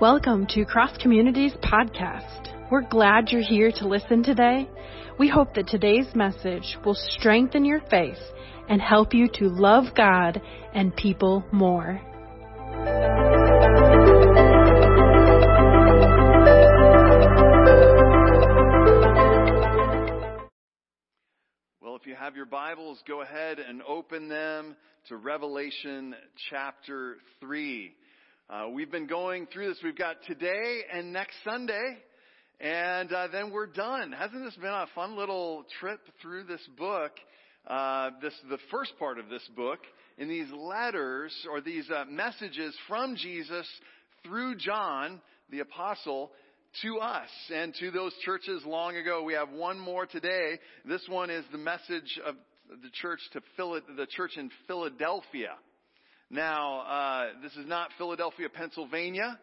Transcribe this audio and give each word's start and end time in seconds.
Welcome 0.00 0.46
to 0.52 0.64
Cross 0.64 0.96
Communities 1.02 1.52
Podcast. 1.62 2.70
We're 2.70 2.88
glad 2.88 3.28
you're 3.28 3.42
here 3.42 3.70
to 3.70 3.86
listen 3.86 4.22
today. 4.22 4.66
We 5.18 5.28
hope 5.28 5.52
that 5.56 5.68
today's 5.68 6.06
message 6.14 6.78
will 6.86 6.94
strengthen 6.94 7.66
your 7.66 7.82
faith 7.90 8.16
and 8.70 8.80
help 8.80 9.12
you 9.12 9.28
to 9.34 9.48
love 9.48 9.94
God 9.94 10.40
and 10.72 10.96
people 10.96 11.44
more. 11.52 12.00
Well, 21.82 21.96
if 21.96 22.06
you 22.06 22.14
have 22.18 22.36
your 22.36 22.46
Bibles, 22.46 23.02
go 23.06 23.20
ahead 23.20 23.58
and 23.58 23.82
open 23.82 24.28
them 24.30 24.76
to 25.08 25.16
Revelation 25.16 26.14
chapter 26.48 27.16
3. 27.40 27.92
Uh, 28.50 28.68
we've 28.68 28.90
been 28.90 29.06
going 29.06 29.46
through 29.46 29.68
this. 29.68 29.78
We've 29.84 29.96
got 29.96 30.16
today 30.26 30.80
and 30.92 31.12
next 31.12 31.36
Sunday, 31.44 31.98
and 32.58 33.12
uh, 33.12 33.28
then 33.30 33.52
we're 33.52 33.68
done. 33.68 34.10
Hasn't 34.10 34.42
this 34.42 34.56
been 34.56 34.72
a 34.72 34.86
fun 34.92 35.16
little 35.16 35.64
trip 35.78 36.00
through 36.20 36.44
this 36.44 36.60
book? 36.76 37.12
Uh, 37.64 38.10
this 38.20 38.34
the 38.48 38.58
first 38.68 38.98
part 38.98 39.20
of 39.20 39.28
this 39.28 39.48
book 39.54 39.78
in 40.18 40.28
these 40.28 40.50
letters 40.50 41.32
or 41.48 41.60
these 41.60 41.88
uh, 41.90 42.06
messages 42.10 42.74
from 42.88 43.14
Jesus 43.14 43.68
through 44.24 44.56
John 44.56 45.20
the 45.50 45.60
apostle 45.60 46.32
to 46.82 46.98
us 46.98 47.28
and 47.54 47.72
to 47.78 47.92
those 47.92 48.14
churches 48.24 48.64
long 48.66 48.96
ago. 48.96 49.22
We 49.22 49.34
have 49.34 49.50
one 49.50 49.78
more 49.78 50.06
today. 50.06 50.58
This 50.84 51.02
one 51.08 51.30
is 51.30 51.44
the 51.52 51.58
message 51.58 52.18
of 52.26 52.34
the 52.68 52.90
church 52.94 53.20
to 53.32 53.42
Phil- 53.56 53.80
the 53.96 54.06
church 54.06 54.32
in 54.36 54.50
Philadelphia. 54.66 55.50
Now, 56.30 56.80
uh, 56.82 57.26
this 57.42 57.52
is 57.56 57.66
not 57.66 57.90
Philadelphia, 57.98 58.48
Pennsylvania. 58.48 59.36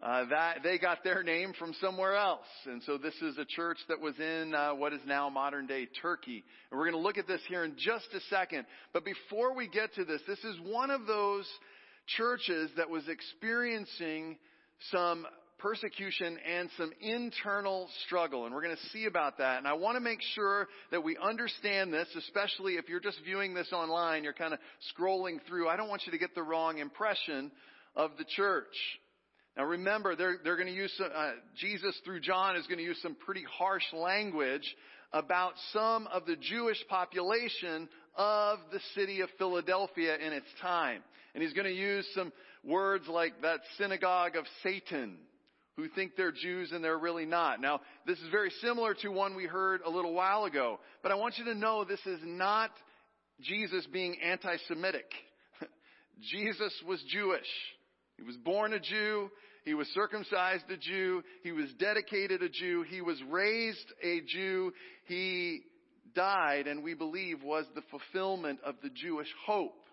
Uh, 0.00 0.26
that 0.26 0.58
they 0.62 0.78
got 0.78 1.02
their 1.02 1.24
name 1.24 1.52
from 1.58 1.74
somewhere 1.80 2.14
else, 2.14 2.46
and 2.66 2.80
so 2.84 2.98
this 2.98 3.14
is 3.20 3.36
a 3.36 3.44
church 3.44 3.78
that 3.88 3.98
was 3.98 4.14
in 4.20 4.54
uh, 4.54 4.72
what 4.72 4.92
is 4.92 5.00
now 5.06 5.28
modern 5.28 5.66
day 5.66 5.88
Turkey. 6.00 6.44
And 6.70 6.78
we're 6.78 6.88
going 6.88 7.02
to 7.02 7.04
look 7.04 7.18
at 7.18 7.26
this 7.26 7.40
here 7.48 7.64
in 7.64 7.74
just 7.76 8.06
a 8.14 8.20
second. 8.30 8.64
But 8.92 9.04
before 9.04 9.56
we 9.56 9.66
get 9.66 9.92
to 9.94 10.04
this, 10.04 10.20
this 10.28 10.38
is 10.44 10.56
one 10.62 10.92
of 10.92 11.06
those 11.06 11.48
churches 12.16 12.70
that 12.76 12.88
was 12.88 13.08
experiencing 13.08 14.38
some 14.92 15.26
persecution 15.58 16.38
and 16.46 16.68
some 16.76 16.92
internal 17.00 17.88
struggle. 18.06 18.46
And 18.46 18.54
we're 18.54 18.62
going 18.62 18.76
to 18.76 18.88
see 18.90 19.06
about 19.06 19.38
that. 19.38 19.58
And 19.58 19.66
I 19.66 19.74
want 19.74 19.96
to 19.96 20.00
make 20.00 20.20
sure 20.34 20.68
that 20.90 21.02
we 21.02 21.16
understand 21.16 21.92
this, 21.92 22.08
especially 22.16 22.74
if 22.74 22.88
you're 22.88 23.00
just 23.00 23.18
viewing 23.24 23.54
this 23.54 23.72
online, 23.72 24.24
you're 24.24 24.32
kind 24.32 24.54
of 24.54 24.60
scrolling 24.96 25.38
through. 25.48 25.68
I 25.68 25.76
don't 25.76 25.88
want 25.88 26.02
you 26.06 26.12
to 26.12 26.18
get 26.18 26.34
the 26.34 26.42
wrong 26.42 26.78
impression 26.78 27.50
of 27.96 28.12
the 28.18 28.24
church. 28.24 28.74
Now 29.56 29.64
remember, 29.64 30.14
they're, 30.14 30.36
they're 30.44 30.56
going 30.56 30.68
to 30.68 30.74
use, 30.74 30.92
uh, 31.00 31.32
Jesus 31.56 32.00
through 32.04 32.20
John 32.20 32.56
is 32.56 32.66
going 32.66 32.78
to 32.78 32.84
use 32.84 32.98
some 33.02 33.16
pretty 33.16 33.44
harsh 33.58 33.84
language 33.92 34.74
about 35.12 35.54
some 35.72 36.06
of 36.08 36.26
the 36.26 36.36
Jewish 36.36 36.78
population 36.88 37.88
of 38.16 38.58
the 38.72 38.80
city 38.94 39.20
of 39.20 39.28
Philadelphia 39.38 40.16
in 40.16 40.32
its 40.32 40.46
time. 40.60 41.02
And 41.34 41.42
he's 41.42 41.52
going 41.52 41.66
to 41.66 41.74
use 41.74 42.06
some 42.14 42.32
words 42.64 43.06
like 43.08 43.40
that 43.42 43.60
synagogue 43.78 44.36
of 44.36 44.44
Satan 44.62 45.16
who 45.78 45.88
think 45.88 46.16
they're 46.16 46.32
Jews 46.32 46.72
and 46.72 46.82
they're 46.82 46.98
really 46.98 47.24
not. 47.24 47.60
Now, 47.60 47.80
this 48.04 48.18
is 48.18 48.28
very 48.32 48.50
similar 48.60 48.94
to 48.94 49.10
one 49.10 49.36
we 49.36 49.44
heard 49.44 49.80
a 49.86 49.88
little 49.88 50.12
while 50.12 50.44
ago, 50.44 50.80
but 51.04 51.12
I 51.12 51.14
want 51.14 51.38
you 51.38 51.44
to 51.44 51.54
know 51.54 51.84
this 51.84 52.04
is 52.04 52.18
not 52.24 52.72
Jesus 53.40 53.86
being 53.92 54.16
anti-Semitic. 54.20 55.08
Jesus 56.32 56.72
was 56.84 57.00
Jewish. 57.08 57.46
He 58.16 58.24
was 58.24 58.36
born 58.38 58.72
a 58.72 58.80
Jew. 58.80 59.30
He 59.64 59.74
was 59.74 59.86
circumcised 59.94 60.64
a 60.68 60.76
Jew. 60.76 61.22
He 61.44 61.52
was 61.52 61.72
dedicated 61.78 62.42
a 62.42 62.48
Jew. 62.48 62.82
He 62.82 63.00
was 63.00 63.22
raised 63.30 63.92
a 64.02 64.20
Jew. 64.26 64.72
He 65.06 65.60
died 66.12 66.66
and 66.66 66.82
we 66.82 66.94
believe 66.94 67.44
was 67.44 67.66
the 67.76 67.82
fulfillment 67.88 68.58
of 68.64 68.74
the 68.82 68.90
Jewish 68.90 69.28
hope 69.46 69.84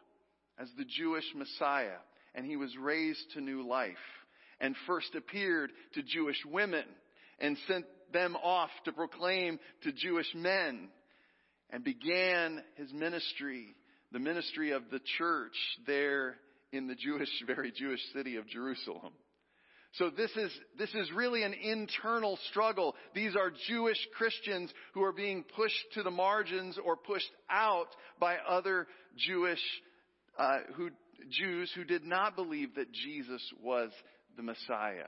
as 0.60 0.68
the 0.80 0.86
Jewish 0.98 1.26
Messiah. 1.36 2.00
And 2.34 2.44
he 2.44 2.56
was 2.56 2.76
raised 2.76 3.34
to 3.36 3.42
new 3.42 3.68
life 3.68 3.94
and 4.60 4.76
first 4.88 5.16
appeared 5.16 5.72
to 5.94 6.04
Jewish 6.04 6.42
women 6.52 6.86
and 7.40 7.58
sent 7.68 7.86
them 8.14 8.36
off 8.36 8.70
to 8.86 8.92
proclaim 8.92 9.60
to 9.84 9.92
Jewish 9.92 10.32
men 10.36 10.90
and 11.70 11.84
began 11.84 12.64
his 12.76 12.92
ministry, 12.94 13.76
the 14.12 14.20
ministry 14.20 14.72
of 14.72 14.84
the 14.92 15.02
church 15.18 15.56
there 15.86 16.36
in 16.72 16.88
the 16.88 16.96
Jewish, 16.96 17.30
very 17.48 17.72
Jewish 17.72 18.02
city 18.14 18.38
of 18.38 18.48
Jerusalem. 18.48 19.14
So 19.94 20.10
this 20.10 20.32
is, 20.36 20.52
this 20.78 20.94
is 20.94 21.10
really 21.16 21.44
an 21.44 21.54
internal 21.54 22.38
struggle. 22.50 22.96
These 23.14 23.36
are 23.38 23.52
Jewish 23.70 23.98
Christians 24.18 24.70
who 24.94 25.04
are 25.04 25.14
being 25.14 25.46
pushed 25.56 25.94
to 25.94 26.04
the 26.04 26.12
margins 26.12 26.78
or 26.84 26.98
pushed 26.98 27.32
out 27.50 27.88
by 28.20 28.36
other 28.48 28.88
Jewish, 29.18 29.62
uh, 30.38 30.58
who, 30.76 30.90
Jews 31.30 31.72
who 31.76 31.86
did 31.86 32.04
not 32.04 32.36
believe 32.36 32.76
that 32.76 32.92
Jesus 32.92 33.42
was 33.64 33.90
the 34.36 34.44
Messiah. 34.44 35.08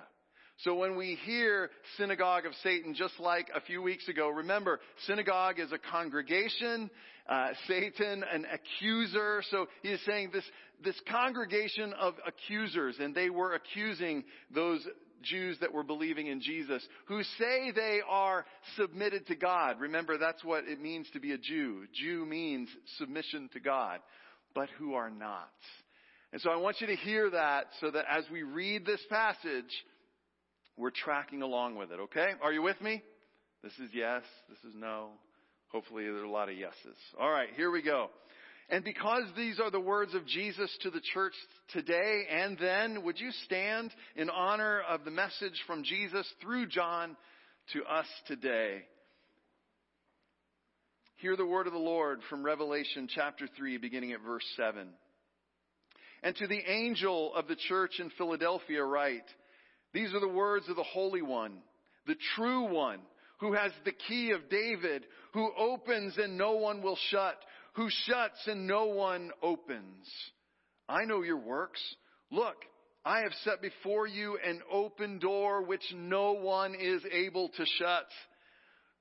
So 0.61 0.73
when 0.73 0.95
we 0.95 1.19
hear 1.23 1.69
synagogue 1.97 2.47
of 2.47 2.53
Satan, 2.63 2.95
just 2.95 3.19
like 3.19 3.47
a 3.53 3.61
few 3.61 3.81
weeks 3.81 4.07
ago, 4.07 4.29
remember, 4.29 4.79
synagogue 5.05 5.59
is 5.59 5.71
a 5.71 5.77
congregation, 5.77 6.89
uh, 7.29 7.49
Satan 7.67 8.23
an 8.23 8.45
accuser. 8.51 9.43
So 9.51 9.67
he 9.83 9.89
is 9.89 9.99
saying 10.07 10.31
this, 10.33 10.43
this 10.83 10.99
congregation 11.11 11.93
of 11.93 12.15
accusers, 12.25 12.95
and 12.99 13.13
they 13.13 13.29
were 13.29 13.53
accusing 13.53 14.23
those 14.53 14.83
Jews 15.21 15.57
that 15.61 15.73
were 15.73 15.83
believing 15.83 16.25
in 16.25 16.41
Jesus, 16.41 16.83
who 17.05 17.21
say 17.37 17.71
they 17.71 17.99
are 18.07 18.45
submitted 18.77 19.27
to 19.27 19.35
God. 19.35 19.79
Remember, 19.79 20.17
that's 20.17 20.43
what 20.43 20.63
it 20.65 20.81
means 20.81 21.07
to 21.13 21.19
be 21.19 21.33
a 21.33 21.37
Jew. 21.37 21.85
Jew 21.93 22.25
means 22.25 22.69
submission 22.97 23.49
to 23.53 23.59
God, 23.59 23.99
but 24.55 24.69
who 24.79 24.95
are 24.95 25.11
not. 25.11 25.51
And 26.33 26.41
so 26.41 26.49
I 26.49 26.57
want 26.57 26.81
you 26.81 26.87
to 26.87 26.95
hear 26.95 27.29
that 27.29 27.67
so 27.79 27.91
that 27.91 28.05
as 28.09 28.25
we 28.31 28.43
read 28.43 28.85
this 28.85 29.01
passage, 29.09 29.71
we're 30.75 30.91
tracking 30.91 31.41
along 31.41 31.75
with 31.75 31.91
it, 31.91 31.99
okay? 31.99 32.31
Are 32.41 32.51
you 32.51 32.61
with 32.61 32.79
me? 32.81 33.01
This 33.63 33.73
is 33.73 33.89
yes, 33.93 34.23
this 34.49 34.59
is 34.69 34.75
no. 34.75 35.09
Hopefully 35.69 36.03
there 36.03 36.17
are 36.17 36.23
a 36.23 36.31
lot 36.31 36.49
of 36.49 36.57
yeses. 36.57 36.97
Alright, 37.19 37.49
here 37.55 37.71
we 37.71 37.81
go. 37.81 38.09
And 38.69 38.83
because 38.83 39.23
these 39.37 39.59
are 39.61 39.71
the 39.71 39.79
words 39.79 40.13
of 40.13 40.25
Jesus 40.27 40.69
to 40.81 40.89
the 40.89 41.01
church 41.13 41.33
today 41.69 42.23
and 42.29 42.57
then, 42.59 43.03
would 43.03 43.19
you 43.19 43.31
stand 43.45 43.91
in 44.15 44.29
honor 44.29 44.81
of 44.89 45.05
the 45.05 45.11
message 45.11 45.63
from 45.65 45.83
Jesus 45.83 46.27
through 46.41 46.67
John 46.67 47.15
to 47.73 47.83
us 47.83 48.07
today? 48.27 48.83
Hear 51.17 51.35
the 51.37 51.45
word 51.45 51.65
of 51.65 51.73
the 51.73 51.79
Lord 51.79 52.19
from 52.29 52.43
Revelation 52.43 53.07
chapter 53.13 53.47
3 53.57 53.77
beginning 53.77 54.11
at 54.11 54.21
verse 54.21 54.45
7. 54.57 54.89
And 56.23 56.35
to 56.37 56.47
the 56.47 56.61
angel 56.69 57.33
of 57.35 57.47
the 57.47 57.55
church 57.55 57.99
in 57.99 58.09
Philadelphia 58.17 58.83
write, 58.83 59.25
these 59.93 60.13
are 60.13 60.19
the 60.19 60.27
words 60.27 60.67
of 60.69 60.75
the 60.75 60.83
Holy 60.83 61.21
One, 61.21 61.59
the 62.05 62.15
true 62.35 62.73
one, 62.73 62.99
who 63.39 63.53
has 63.53 63.71
the 63.85 63.91
key 63.91 64.31
of 64.31 64.49
David, 64.49 65.05
who 65.33 65.51
opens 65.57 66.17
and 66.17 66.37
no 66.37 66.53
one 66.53 66.81
will 66.81 66.97
shut, 67.09 67.37
who 67.73 67.87
shuts 67.89 68.47
and 68.47 68.67
no 68.67 68.85
one 68.85 69.31
opens. 69.41 70.07
I 70.89 71.05
know 71.05 71.21
your 71.21 71.37
works. 71.37 71.81
Look, 72.31 72.55
I 73.05 73.19
have 73.19 73.33
set 73.43 73.61
before 73.61 74.07
you 74.07 74.37
an 74.43 74.61
open 74.71 75.19
door 75.19 75.61
which 75.63 75.83
no 75.95 76.33
one 76.33 76.75
is 76.75 77.01
able 77.11 77.49
to 77.49 77.65
shut. 77.77 78.07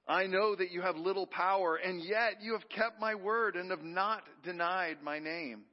I 0.06 0.27
know 0.27 0.54
that 0.54 0.71
you 0.71 0.83
have 0.83 0.97
little 0.97 1.27
power, 1.27 1.77
and 1.77 2.00
yet 2.00 2.34
you 2.41 2.53
have 2.53 2.69
kept 2.69 3.00
my 3.00 3.16
word 3.16 3.56
and 3.56 3.71
have 3.71 3.83
not 3.83 4.22
denied 4.44 4.98
my 5.03 5.18
name. 5.18 5.65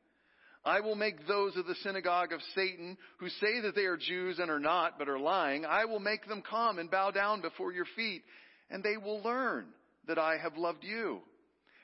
I 0.65 0.79
will 0.79 0.95
make 0.95 1.27
those 1.27 1.57
of 1.57 1.65
the 1.65 1.75
synagogue 1.83 2.31
of 2.31 2.39
Satan 2.55 2.97
who 3.17 3.27
say 3.29 3.61
that 3.61 3.75
they 3.75 3.85
are 3.85 3.97
Jews 3.97 4.39
and 4.39 4.49
are 4.49 4.59
not, 4.59 4.97
but 4.97 5.09
are 5.09 5.19
lying, 5.19 5.65
I 5.65 5.85
will 5.85 5.99
make 5.99 6.25
them 6.27 6.41
come 6.47 6.79
and 6.79 6.89
bow 6.89 7.11
down 7.11 7.41
before 7.41 7.73
your 7.73 7.85
feet, 7.95 8.23
and 8.69 8.81
they 8.81 8.95
will 8.95 9.21
learn 9.21 9.65
that 10.07 10.17
I 10.17 10.37
have 10.41 10.57
loved 10.57 10.83
you. 10.83 11.19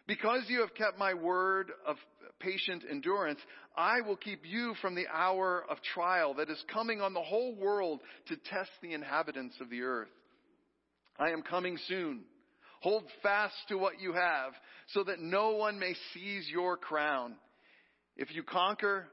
Because 0.08 0.44
you 0.48 0.62
have 0.62 0.74
kept 0.76 0.98
my 0.98 1.14
word 1.14 1.72
of 1.86 1.98
patient 2.40 2.84
endurance, 2.90 3.40
I 3.76 4.02
will 4.02 4.16
keep 4.16 4.42
you 4.46 4.74
from 4.82 4.96
the 4.96 5.08
hour 5.14 5.66
of 5.70 5.78
trial 5.94 6.34
that 6.36 6.50
is 6.50 6.64
coming 6.74 7.02
on 7.02 7.14
the 7.14 7.22
whole 7.22 7.56
world 7.56 8.00
to 8.28 8.36
test 8.36 8.72
the 8.82 8.94
inhabitants 8.94 9.56
of 9.62 9.70
the 9.70 9.82
earth. 9.82 10.10
I 11.20 11.32
am 11.32 11.42
coming 11.42 11.78
soon. 11.88 12.22
Hold 12.82 13.04
fast 13.22 13.56
to 13.68 13.78
what 13.78 14.00
you 14.00 14.14
have 14.14 14.54
so 14.94 15.04
that 15.04 15.20
no 15.20 15.52
one 15.52 15.80
may 15.80 15.94
seize 16.14 16.48
your 16.50 16.78
crown. 16.78 17.36
If 18.20 18.36
you 18.36 18.44
conquer, 18.44 19.08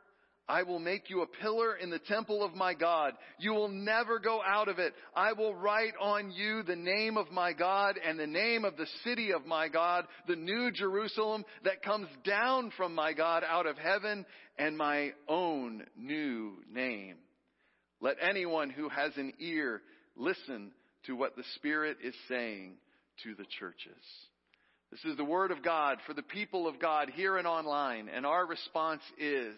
I 0.49 0.65
will 0.65 0.81
make 0.81 1.11
you 1.11 1.23
a 1.23 1.29
pillar 1.29 1.77
in 1.77 1.91
the 1.91 2.01
temple 2.01 2.43
of 2.43 2.57
my 2.57 2.75
God. 2.75 3.13
You 3.39 3.53
will 3.53 3.69
never 3.69 4.19
go 4.19 4.43
out 4.45 4.67
of 4.67 4.81
it. 4.81 4.95
I 5.15 5.33
will 5.33 5.55
write 5.55 5.93
on 6.01 6.33
you 6.33 6.65
the 6.65 6.75
name 6.75 7.17
of 7.17 7.31
my 7.31 7.53
God 7.53 8.01
and 8.05 8.19
the 8.19 8.27
name 8.27 8.65
of 8.65 8.77
the 8.77 8.89
city 9.05 9.31
of 9.31 9.47
my 9.47 9.69
God, 9.69 10.07
the 10.27 10.35
new 10.35 10.73
Jerusalem 10.73 11.45
that 11.63 11.85
comes 11.85 12.09
down 12.25 12.73
from 12.77 12.97
my 12.97 13.13
God 13.13 13.45
out 13.49 13.67
of 13.67 13.79
heaven 13.79 14.27
and 14.59 14.77
my 14.77 15.13
own 15.29 15.85
new 15.97 16.55
name. 16.69 17.15
Let 18.01 18.17
anyone 18.21 18.71
who 18.71 18.89
has 18.89 19.13
an 19.17 19.35
ear 19.39 19.83
listen 20.17 20.73
to 21.05 21.15
what 21.15 21.37
the 21.37 21.45
Spirit 21.55 21.99
is 22.03 22.15
saying 22.29 22.75
to 23.23 23.37
the 23.37 23.47
churches. 23.61 24.03
This 24.91 25.05
is 25.05 25.17
the 25.17 25.25
Word 25.25 25.51
of 25.51 25.65
God 25.65 25.99
for 26.07 26.15
the 26.15 26.23
people 26.23 26.69
of 26.69 26.79
God 26.79 27.11
here 27.13 27.39
and 27.39 27.47
online, 27.47 28.09
and 28.09 28.25
our 28.25 28.47
response 28.47 29.03
is, 29.19 29.57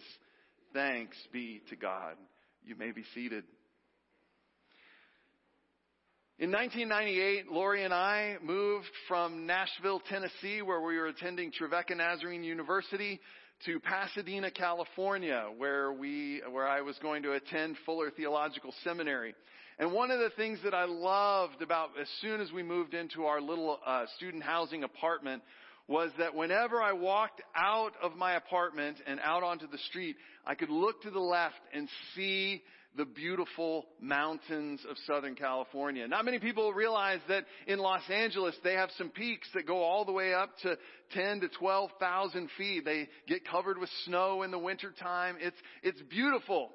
thanks 0.72 1.16
be 1.32 1.60
to 1.68 1.76
God. 1.76 2.14
You 2.64 2.74
may 2.76 2.92
be 2.92 3.04
seated. 3.14 3.44
In 6.38 6.50
1998, 6.50 7.52
Lori 7.52 7.84
and 7.84 7.92
I 7.92 8.36
moved 8.42 8.88
from 9.06 9.44
Nashville, 9.44 10.00
Tennessee, 10.08 10.62
where 10.62 10.80
we 10.80 10.96
were 10.96 11.08
attending 11.08 11.52
Trevecca 11.52 11.94
Nazarene 11.94 12.42
University, 12.42 13.20
to 13.66 13.80
Pasadena, 13.80 14.50
California, 14.50 15.48
where 15.58 15.92
we, 15.92 16.40
where 16.50 16.66
I 16.66 16.80
was 16.80 16.96
going 17.02 17.24
to 17.24 17.32
attend 17.32 17.76
Fuller 17.84 18.10
Theological 18.10 18.72
Seminary. 18.82 19.34
And 19.78 19.92
one 19.92 20.10
of 20.10 20.18
the 20.18 20.30
things 20.30 20.58
that 20.64 20.74
I 20.74 20.86
loved 20.86 21.62
about 21.62 21.90
as 22.00 22.08
soon 22.20 22.40
as 22.40 22.50
we 22.50 22.64
moved 22.64 22.94
into 22.94 23.26
our 23.26 23.40
little 23.40 23.78
uh, 23.86 24.06
student 24.16 24.42
housing 24.42 24.82
apartment 24.82 25.42
was 25.86 26.10
that 26.18 26.34
whenever 26.34 26.82
I 26.82 26.92
walked 26.92 27.40
out 27.56 27.92
of 28.02 28.16
my 28.16 28.34
apartment 28.34 28.98
and 29.06 29.20
out 29.22 29.44
onto 29.44 29.68
the 29.68 29.78
street, 29.88 30.16
I 30.44 30.56
could 30.56 30.68
look 30.68 31.02
to 31.02 31.10
the 31.10 31.20
left 31.20 31.60
and 31.72 31.88
see 32.14 32.62
the 32.96 33.04
beautiful 33.04 33.86
mountains 34.00 34.80
of 34.90 34.96
Southern 35.06 35.36
California. 35.36 36.08
Not 36.08 36.24
many 36.24 36.40
people 36.40 36.72
realize 36.72 37.20
that 37.28 37.44
in 37.68 37.78
Los 37.78 38.02
Angeles 38.10 38.56
they 38.64 38.74
have 38.74 38.90
some 38.98 39.10
peaks 39.10 39.48
that 39.54 39.66
go 39.66 39.82
all 39.82 40.04
the 40.04 40.12
way 40.12 40.34
up 40.34 40.50
to 40.62 40.76
10 41.12 41.40
to 41.40 41.48
12,000 41.48 42.50
feet. 42.58 42.84
They 42.84 43.08
get 43.28 43.46
covered 43.48 43.78
with 43.78 43.90
snow 44.04 44.42
in 44.42 44.50
the 44.50 44.58
wintertime. 44.58 45.36
It's, 45.40 45.56
it's 45.84 46.00
beautiful. 46.10 46.70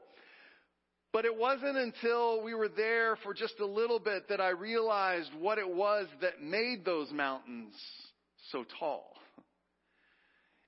But 1.14 1.26
it 1.26 1.38
wasn't 1.38 1.78
until 1.78 2.42
we 2.42 2.56
were 2.56 2.68
there 2.68 3.18
for 3.18 3.36
just 3.36 3.60
a 3.60 3.66
little 3.66 4.00
bit 4.00 4.28
that 4.30 4.42
I 4.42 4.50
realized 4.50 5.30
what 5.40 5.60
it 5.60 5.70
was 5.70 6.08
that 6.22 6.42
made 6.42 6.84
those 6.84 7.12
mountains 7.12 7.76
so 8.52 8.66
tall. 8.80 9.14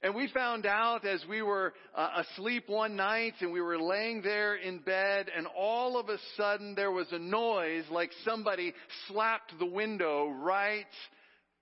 And 0.04 0.14
we 0.14 0.28
found 0.28 0.68
out 0.68 1.04
as 1.04 1.26
we 1.28 1.42
were 1.42 1.74
uh, 1.96 2.24
asleep 2.24 2.66
one 2.68 2.96
night 2.96 3.34
and 3.40 3.52
we 3.52 3.60
were 3.60 3.80
laying 3.80 4.22
there 4.22 4.54
in 4.56 4.78
bed 4.78 5.32
and 5.36 5.48
all 5.58 6.00
of 6.00 6.10
a 6.10 6.18
sudden 6.38 6.76
there 6.76 6.92
was 6.92 7.08
a 7.12 7.18
noise 7.18 7.86
like 7.90 8.12
somebody 8.24 8.72
slapped 9.08 9.52
the 9.58 9.66
window 9.66 10.30
right 10.30 10.86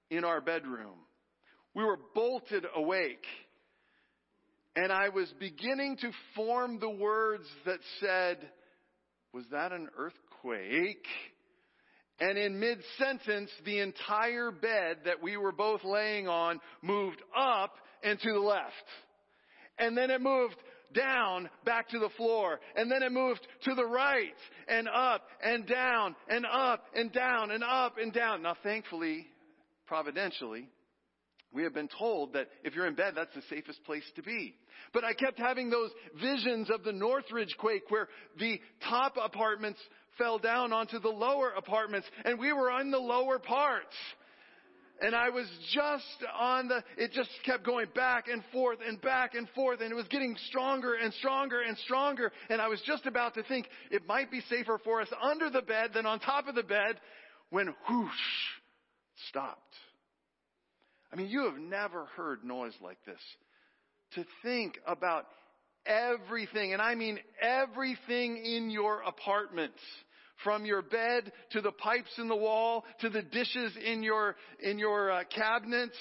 in 0.10 0.26
our 0.26 0.42
bedroom. 0.42 0.98
We 1.74 1.86
were 1.86 2.00
bolted 2.14 2.66
awake. 2.76 3.24
And 4.76 4.92
I 4.92 5.08
was 5.08 5.32
beginning 5.40 5.98
to 6.02 6.12
form 6.36 6.80
the 6.82 6.90
words 6.90 7.46
that 7.66 7.80
said, 8.02 8.40
was 9.34 9.46
that 9.52 9.72
an 9.72 9.90
earthquake? 9.98 11.06
And 12.20 12.38
in 12.38 12.60
mid 12.60 12.80
sentence, 12.98 13.50
the 13.66 13.80
entire 13.80 14.52
bed 14.52 14.98
that 15.06 15.22
we 15.22 15.36
were 15.36 15.52
both 15.52 15.84
laying 15.84 16.28
on 16.28 16.60
moved 16.82 17.22
up 17.36 17.76
and 18.04 18.20
to 18.20 18.34
the 18.34 18.40
left. 18.40 18.72
And 19.80 19.98
then 19.98 20.12
it 20.12 20.22
moved 20.22 20.56
down 20.94 21.50
back 21.66 21.90
to 21.90 22.00
the 22.00 22.10
floor. 22.16 22.60
And 22.76 22.92
then 22.92 23.02
it 23.02 23.12
moved 23.12 23.46
to 23.64 23.74
the 23.74 23.86
right 23.86 24.36
and 24.68 24.88
up 24.88 25.24
and 25.44 25.68
down 25.68 26.16
and 26.30 26.46
up 26.46 26.86
and 26.96 27.12
down 27.12 27.50
and 27.50 27.64
up 27.64 27.98
and 27.98 28.14
down. 28.14 28.44
Now 28.44 28.56
thankfully, 28.62 29.26
providentially, 29.88 30.68
we 31.54 31.64
have 31.64 31.74
been 31.74 31.90
told 32.00 32.34
that 32.34 32.48
if 32.64 32.76
you're 32.76 32.88
in 32.88 32.96
bed, 32.96 33.14
that's 33.16 33.34
the 33.36 33.44
safest 33.50 33.84
place 33.84 34.04
to 34.16 34.24
be. 34.24 34.56
But 34.94 35.04
I 35.04 35.14
kept 35.14 35.38
having 35.38 35.70
those 35.70 35.92
visions 36.20 36.70
of 36.70 36.84
the 36.84 36.92
Northridge 36.92 37.56
quake 37.60 37.90
where 37.90 38.08
the 38.40 38.60
top 38.88 39.16
apartments 39.22 39.80
fell 40.18 40.40
down 40.40 40.74
onto 40.74 41.00
the 41.00 41.10
lower 41.10 41.52
apartments 41.52 42.08
and 42.26 42.40
we 42.40 42.54
were 42.54 42.72
on 42.72 42.92
the 42.92 43.00
lower 43.00 43.40
parts. 43.40 43.96
And 45.02 45.16
I 45.16 45.30
was 45.30 45.48
just 45.74 46.32
on 46.40 46.68
the, 46.70 46.84
it 46.98 47.12
just 47.12 47.30
kept 47.46 47.66
going 47.66 47.88
back 47.96 48.28
and 48.28 48.44
forth 48.52 48.78
and 48.88 49.02
back 49.02 49.34
and 49.34 49.50
forth 49.50 49.82
and 49.82 49.92
it 49.92 49.96
was 49.96 50.08
getting 50.08 50.36
stronger 50.48 50.94
and 50.96 51.14
stronger 51.16 51.62
and 51.62 51.78
stronger. 51.80 52.32
And 52.50 52.62
I 52.62 52.68
was 52.68 52.82
just 52.86 53.06
about 53.06 53.34
to 53.36 53.44
think 53.44 53.68
it 53.92 54.08
might 54.08 54.32
be 54.32 54.42
safer 54.50 54.80
for 54.84 55.02
us 55.02 55.10
under 55.22 55.50
the 55.50 55.62
bed 55.62 55.92
than 55.94 56.06
on 56.06 56.20
top 56.20 56.48
of 56.48 56.56
the 56.56 56.64
bed 56.64 57.00
when 57.50 57.74
whoosh, 57.90 58.12
stopped. 59.30 59.76
I 61.14 61.16
mean, 61.16 61.30
you 61.30 61.44
have 61.46 61.60
never 61.60 62.06
heard 62.18 62.44
noise 62.44 62.74
like 62.82 62.98
this. 63.06 63.20
To 64.16 64.26
think 64.42 64.80
about 64.88 65.26
everything, 65.86 66.74
and 66.74 66.82
I 66.82 66.96
mean 66.96 67.20
everything 67.40 68.38
in 68.44 68.72
your 68.72 69.02
apartment 69.02 69.74
from 70.44 70.66
your 70.66 70.82
bed 70.82 71.32
to 71.52 71.62
the 71.62 71.72
pipes 71.72 72.12
in 72.18 72.28
the 72.28 72.36
wall 72.36 72.84
to 73.02 73.10
the 73.10 73.22
dishes 73.22 73.74
in 73.86 74.02
your, 74.02 74.36
in 74.60 74.80
your 74.80 75.12
uh, 75.12 75.24
cabinets 75.36 75.98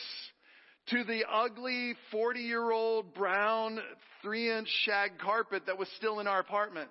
to 0.88 1.04
the 1.04 1.24
ugly 1.30 1.94
40 2.10 2.40
year 2.40 2.72
old 2.72 3.14
brown 3.14 3.78
three 4.22 4.50
inch 4.50 4.68
shag 4.84 5.18
carpet 5.18 5.64
that 5.66 5.78
was 5.78 5.88
still 5.96 6.20
in 6.20 6.26
our 6.26 6.40
apartment 6.40 6.90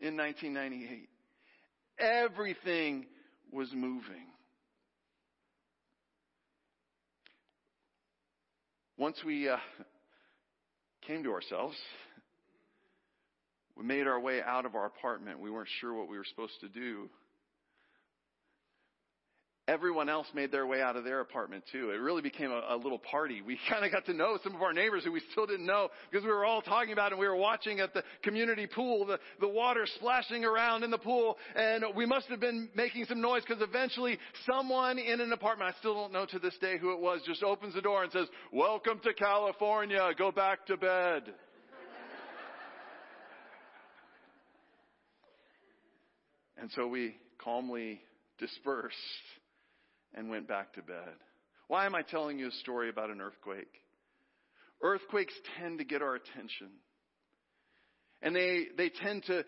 in 0.00 0.16
1998. 0.16 1.08
Everything 1.98 3.06
was 3.52 3.68
moving. 3.72 4.29
Once 9.00 9.16
we 9.24 9.48
uh, 9.48 9.56
came 11.06 11.22
to 11.22 11.32
ourselves, 11.32 11.74
we 13.74 13.82
made 13.82 14.06
our 14.06 14.20
way 14.20 14.42
out 14.42 14.66
of 14.66 14.74
our 14.74 14.84
apartment. 14.84 15.40
We 15.40 15.50
weren't 15.50 15.70
sure 15.80 15.94
what 15.94 16.06
we 16.06 16.18
were 16.18 16.24
supposed 16.28 16.60
to 16.60 16.68
do. 16.68 17.08
Everyone 19.70 20.08
else 20.08 20.26
made 20.34 20.50
their 20.50 20.66
way 20.66 20.82
out 20.82 20.96
of 20.96 21.04
their 21.04 21.20
apartment 21.20 21.62
too. 21.70 21.90
It 21.90 22.00
really 22.00 22.22
became 22.22 22.50
a, 22.50 22.60
a 22.70 22.76
little 22.76 22.98
party. 22.98 23.40
We 23.40 23.56
kind 23.70 23.84
of 23.84 23.92
got 23.92 24.04
to 24.06 24.12
know 24.12 24.36
some 24.42 24.56
of 24.56 24.62
our 24.62 24.72
neighbors 24.72 25.04
who 25.04 25.12
we 25.12 25.22
still 25.30 25.46
didn't 25.46 25.64
know 25.64 25.90
because 26.10 26.24
we 26.24 26.30
were 26.32 26.44
all 26.44 26.60
talking 26.60 26.92
about 26.92 27.12
it 27.12 27.12
and 27.12 27.20
we 27.20 27.28
were 27.28 27.36
watching 27.36 27.78
at 27.78 27.94
the 27.94 28.02
community 28.24 28.66
pool, 28.66 29.06
the, 29.06 29.20
the 29.38 29.46
water 29.46 29.86
splashing 29.94 30.44
around 30.44 30.82
in 30.82 30.90
the 30.90 30.98
pool 30.98 31.38
and 31.54 31.84
we 31.94 32.04
must 32.04 32.26
have 32.26 32.40
been 32.40 32.68
making 32.74 33.04
some 33.04 33.20
noise 33.20 33.42
because 33.46 33.62
eventually 33.62 34.18
someone 34.50 34.98
in 34.98 35.20
an 35.20 35.32
apartment, 35.32 35.72
I 35.72 35.78
still 35.78 35.94
don't 35.94 36.12
know 36.12 36.26
to 36.26 36.40
this 36.40 36.58
day 36.60 36.76
who 36.76 36.92
it 36.92 36.98
was, 36.98 37.20
just 37.24 37.44
opens 37.44 37.74
the 37.74 37.80
door 37.80 38.02
and 38.02 38.10
says, 38.10 38.26
welcome 38.52 38.98
to 39.04 39.14
California, 39.14 40.10
go 40.18 40.32
back 40.32 40.66
to 40.66 40.76
bed. 40.76 41.32
And 46.60 46.72
so 46.72 46.88
we 46.88 47.14
calmly 47.38 48.00
dispersed 48.40 48.96
and 50.14 50.30
went 50.30 50.48
back 50.48 50.74
to 50.74 50.82
bed. 50.82 51.14
Why 51.68 51.86
am 51.86 51.94
I 51.94 52.02
telling 52.02 52.38
you 52.38 52.48
a 52.48 52.52
story 52.62 52.88
about 52.88 53.10
an 53.10 53.20
earthquake? 53.20 53.72
Earthquakes 54.82 55.34
tend 55.58 55.78
to 55.78 55.84
get 55.84 56.02
our 56.02 56.14
attention. 56.14 56.68
And 58.22 58.34
they, 58.34 58.66
they 58.76 58.88
tend 58.88 59.24
to 59.24 59.44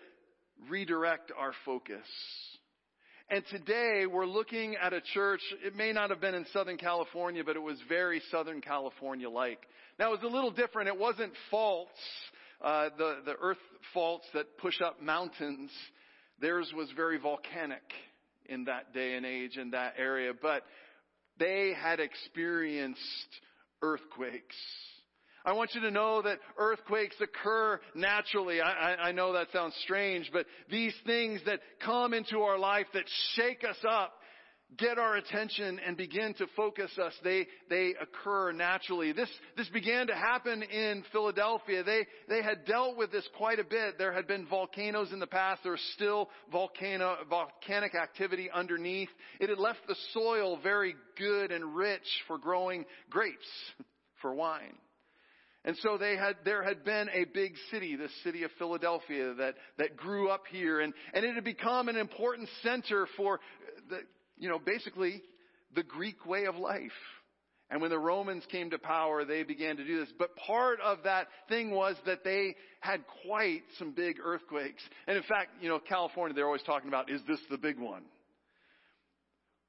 redirect 0.71 1.33
our 1.37 1.53
focus. 1.65 2.07
And 3.29 3.45
today 3.51 4.05
we're 4.07 4.27
looking 4.27 4.77
at 4.77 4.93
a 4.93 5.01
church, 5.01 5.41
it 5.65 5.75
may 5.75 5.93
not 5.93 6.11
have 6.11 6.21
been 6.21 6.35
in 6.35 6.45
Southern 6.53 6.77
California, 6.77 7.43
but 7.45 7.57
it 7.57 7.63
was 7.63 7.79
very 7.89 8.21
Southern 8.31 8.61
California 8.61 9.29
like. 9.29 9.61
Now 9.99 10.09
it 10.13 10.23
was 10.23 10.31
a 10.31 10.35
little 10.35 10.51
different. 10.51 10.89
It 10.89 10.99
wasn't 10.99 11.33
faults, 11.51 11.99
uh, 12.63 12.91
the, 12.99 13.21
the 13.25 13.35
earth 13.41 13.59
faults 13.95 14.27
that 14.35 14.59
push 14.59 14.81
up 14.81 15.03
mountains. 15.03 15.71
Theirs 16.41 16.73
was 16.77 16.89
very 16.95 17.19
volcanic 17.19 17.83
in 18.47 18.65
that 18.65 18.93
day 18.93 19.15
and 19.15 19.27
age 19.27 19.57
in 19.57 19.71
that 19.71 19.95
area, 19.99 20.33
but 20.41 20.63
they 21.39 21.73
had 21.81 22.01
experienced 22.01 23.01
earthquakes. 23.83 24.57
I 25.45 25.55
want 25.55 25.75
you 25.75 25.81
to 25.81 25.91
know 25.91 26.23
that 26.23 26.39
earthquakes 26.57 27.17
occur 27.21 27.81
naturally. 27.95 28.61
I, 28.61 28.71
I, 28.71 28.95
I, 29.09 29.13
know 29.13 29.33
that 29.33 29.49
sounds 29.53 29.75
strange, 29.83 30.31
but 30.33 30.47
these 30.71 30.95
things 31.05 31.41
that 31.47 31.61
come 31.85 32.15
into 32.15 32.43
our 32.43 32.59
life 32.59 32.87
that 32.95 33.05
shake 33.35 33.65
us 33.69 33.79
up, 33.89 34.13
get 34.79 34.99
our 34.99 35.17
attention 35.17 35.81
and 35.87 35.97
begin 35.97 36.35
to 36.35 36.47
focus 36.57 36.91
us, 37.03 37.13
they, 37.23 37.47
they 37.69 37.95
occur 38.01 38.53
naturally. 38.53 39.13
This, 39.13 39.29
this 39.57 39.69
began 39.69 40.07
to 40.09 40.15
happen 40.15 40.63
in 40.63 41.05
Philadelphia. 41.13 41.83
They, 41.83 42.07
they 42.29 42.43
had 42.43 42.65
dealt 42.67 42.97
with 42.97 43.13
this 43.13 43.27
quite 43.37 43.59
a 43.59 43.65
bit. 43.65 43.99
There 43.99 44.13
had 44.13 44.27
been 44.27 44.47
volcanoes 44.47 45.13
in 45.13 45.21
the 45.21 45.27
past. 45.27 45.63
There 45.63 45.73
was 45.73 45.93
still 45.95 46.31
volcano, 46.51 47.17
volcanic 47.29 47.95
activity 47.95 48.51
underneath. 48.53 49.11
It 49.41 49.49
had 49.49 49.59
left 49.59 49.81
the 49.87 49.97
soil 50.13 50.59
very 50.63 50.95
good 51.19 51.53
and 51.53 51.75
rich 51.75 52.07
for 52.27 52.39
growing 52.39 52.85
grapes, 53.11 53.49
for 54.21 54.35
wine. 54.35 54.77
And 55.65 55.77
so 55.81 55.97
they 55.97 56.17
had, 56.17 56.35
there 56.45 56.65
had 56.65 56.85
been 56.85 57.09
a 57.11 57.25
big 57.33 57.53
city, 57.71 57.95
the 57.95 58.09
city 58.25 58.43
of 58.43 58.51
Philadelphia 58.59 59.35
that, 59.35 59.55
that 59.79 59.97
grew 59.97 60.29
up 60.29 60.43
here 60.51 60.81
and, 60.81 60.93
and 61.15 61.25
it 61.25 61.37
had 61.37 61.45
become 61.45 61.89
an 61.89 61.97
important 61.97 62.49
center 62.65 63.07
for 63.17 63.39
the 63.89 64.01
you 64.43 64.49
know, 64.49 64.59
basically 64.59 65.23
the 65.73 65.85
Greek 65.85 66.27
way 66.27 66.47
of 66.47 66.57
life. 66.57 66.91
And 67.71 67.81
when 67.81 67.91
the 67.91 67.99
Romans 67.99 68.43
came 68.51 68.71
to 68.71 68.79
power, 68.79 69.25
they 69.25 69.45
began 69.45 69.77
to 69.77 69.85
do 69.85 70.01
this. 70.01 70.13
But 70.19 70.35
part 70.37 70.81
of 70.81 70.99
that 71.05 71.29
thing 71.49 71.71
was 71.71 71.95
that 72.07 72.25
they 72.25 72.57
had 72.81 73.05
quite 73.25 73.63
some 73.79 73.93
big 73.93 74.17
earthquakes. 74.23 74.83
And 75.07 75.17
in 75.17 75.23
fact, 75.23 75.51
you 75.61 75.69
know, 75.69 75.79
California, 75.79 76.35
they're 76.35 76.47
always 76.47 76.65
talking 76.65 76.89
about, 76.89 77.09
is 77.09 77.21
this 77.29 77.39
the 77.51 77.57
big 77.57 77.79
one? 77.79 78.03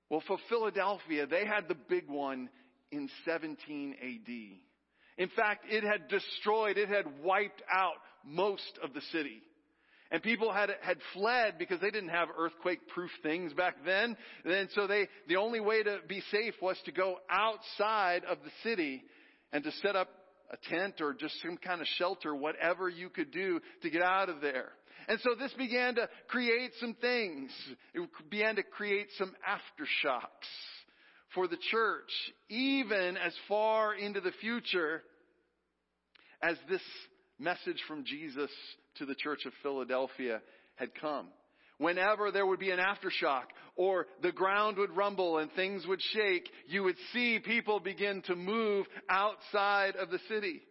Well, 0.09 0.23
for 0.27 0.37
Philadelphia, 0.49 1.27
they 1.27 1.45
had 1.45 1.67
the 1.67 1.77
big 1.87 2.09
one 2.09 2.49
in 2.91 3.09
17 3.25 3.95
AD. 4.01 5.23
In 5.23 5.29
fact, 5.35 5.65
it 5.69 5.83
had 5.83 6.07
destroyed, 6.07 6.79
it 6.79 6.89
had 6.89 7.05
wiped 7.23 7.61
out 7.71 7.93
most 8.25 8.79
of 8.83 8.95
the 8.95 9.01
city. 9.11 9.43
And 10.13 10.21
people 10.21 10.53
had, 10.53 10.69
had 10.81 10.97
fled 11.13 11.55
because 11.57 11.81
they 11.81 11.89
didn't 11.89 12.09
have 12.09 12.29
earthquake 12.37 12.87
proof 12.89 13.09
things 13.23 13.51
back 13.51 13.77
then. 13.83 14.15
And 14.45 14.69
so 14.75 14.85
they, 14.85 15.09
the 15.27 15.37
only 15.37 15.59
way 15.59 15.81
to 15.81 15.97
be 16.07 16.21
safe 16.31 16.53
was 16.61 16.77
to 16.85 16.91
go 16.91 17.17
outside 17.31 18.23
of 18.25 18.37
the 18.43 18.51
city 18.61 19.03
and 19.51 19.63
to 19.63 19.71
set 19.81 19.95
up 19.95 20.09
a 20.51 20.69
tent 20.69 21.01
or 21.01 21.15
just 21.15 21.33
some 21.41 21.57
kind 21.57 21.81
of 21.81 21.87
shelter, 21.97 22.35
whatever 22.35 22.87
you 22.87 23.09
could 23.09 23.31
do 23.31 23.59
to 23.81 23.89
get 23.89 24.03
out 24.03 24.29
of 24.29 24.39
there. 24.39 24.69
And 25.07 25.19
so 25.21 25.31
this 25.37 25.51
began 25.53 25.95
to 25.95 26.07
create 26.27 26.73
some 26.79 26.95
things. 27.01 27.49
It 27.95 28.07
began 28.29 28.57
to 28.57 28.63
create 28.63 29.07
some 29.17 29.33
aftershocks 29.49 30.21
for 31.33 31.47
the 31.47 31.57
church, 31.71 32.11
even 32.49 33.17
as 33.17 33.33
far 33.47 33.95
into 33.95 34.21
the 34.21 34.31
future 34.41 35.01
as 36.43 36.55
this 36.69 36.83
message 37.43 37.81
from 37.87 38.05
Jesus 38.05 38.49
to 38.97 39.05
the 39.05 39.15
church 39.15 39.45
of 39.45 39.53
Philadelphia 39.61 40.41
had 40.75 40.89
come. 40.99 41.27
Whenever 41.77 42.31
there 42.31 42.45
would 42.45 42.59
be 42.59 42.71
an 42.71 42.79
aftershock 42.79 43.45
or 43.75 44.07
the 44.21 44.31
ground 44.31 44.77
would 44.77 44.95
rumble 44.95 45.39
and 45.39 45.51
things 45.51 45.85
would 45.87 46.01
shake, 46.13 46.49
you 46.67 46.83
would 46.83 46.95
see 47.11 47.39
people 47.39 47.79
begin 47.79 48.21
to 48.23 48.35
move 48.35 48.85
outside 49.09 49.95
of 49.95 50.09
the 50.09 50.19
city. 50.29 50.61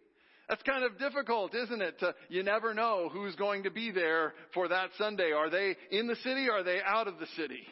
That's 0.49 0.63
kind 0.63 0.83
of 0.83 0.97
difficult, 0.97 1.55
isn't 1.55 1.81
it? 1.81 1.99
To, 1.99 2.15
you 2.29 2.43
never 2.43 2.73
know 2.73 3.09
who's 3.11 3.35
going 3.35 3.63
to 3.63 3.71
be 3.71 3.91
there 3.91 4.33
for 4.53 4.67
that 4.67 4.89
Sunday. 4.97 5.31
Are 5.31 5.49
they 5.49 5.75
in 5.91 6.07
the 6.07 6.15
city? 6.17 6.47
Or 6.49 6.59
are 6.59 6.63
they 6.63 6.79
out 6.85 7.07
of 7.07 7.19
the 7.19 7.27
city? 7.37 7.63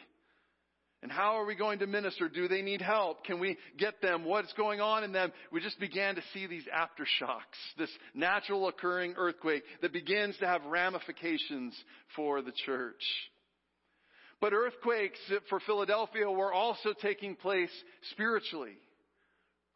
And 1.02 1.10
how 1.10 1.36
are 1.36 1.44
we 1.44 1.56
going 1.56 1.80
to 1.80 1.86
minister? 1.88 2.28
Do 2.28 2.46
they 2.46 2.62
need 2.62 2.80
help? 2.80 3.24
Can 3.24 3.40
we 3.40 3.58
get 3.76 4.00
them? 4.00 4.24
What's 4.24 4.52
going 4.52 4.80
on 4.80 5.02
in 5.02 5.12
them? 5.12 5.32
We 5.50 5.60
just 5.60 5.80
began 5.80 6.14
to 6.14 6.22
see 6.32 6.46
these 6.46 6.64
aftershocks, 6.72 7.58
this 7.76 7.90
natural 8.14 8.68
occurring 8.68 9.14
earthquake 9.16 9.64
that 9.80 9.92
begins 9.92 10.36
to 10.38 10.46
have 10.46 10.64
ramifications 10.64 11.74
for 12.14 12.40
the 12.40 12.52
church. 12.66 13.02
But 14.40 14.52
earthquakes 14.52 15.18
for 15.48 15.58
Philadelphia 15.60 16.30
were 16.30 16.52
also 16.52 16.92
taking 17.00 17.34
place 17.34 17.70
spiritually. 18.12 18.76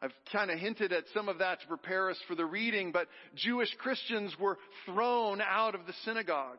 I've 0.00 0.14
kind 0.32 0.50
of 0.50 0.58
hinted 0.58 0.92
at 0.92 1.04
some 1.12 1.28
of 1.28 1.38
that 1.38 1.60
to 1.60 1.66
prepare 1.66 2.10
us 2.10 2.18
for 2.28 2.36
the 2.36 2.44
reading, 2.44 2.92
but 2.92 3.08
Jewish 3.34 3.72
Christians 3.78 4.32
were 4.38 4.58
thrown 4.84 5.40
out 5.40 5.74
of 5.74 5.86
the 5.86 5.94
synagogue. 6.04 6.58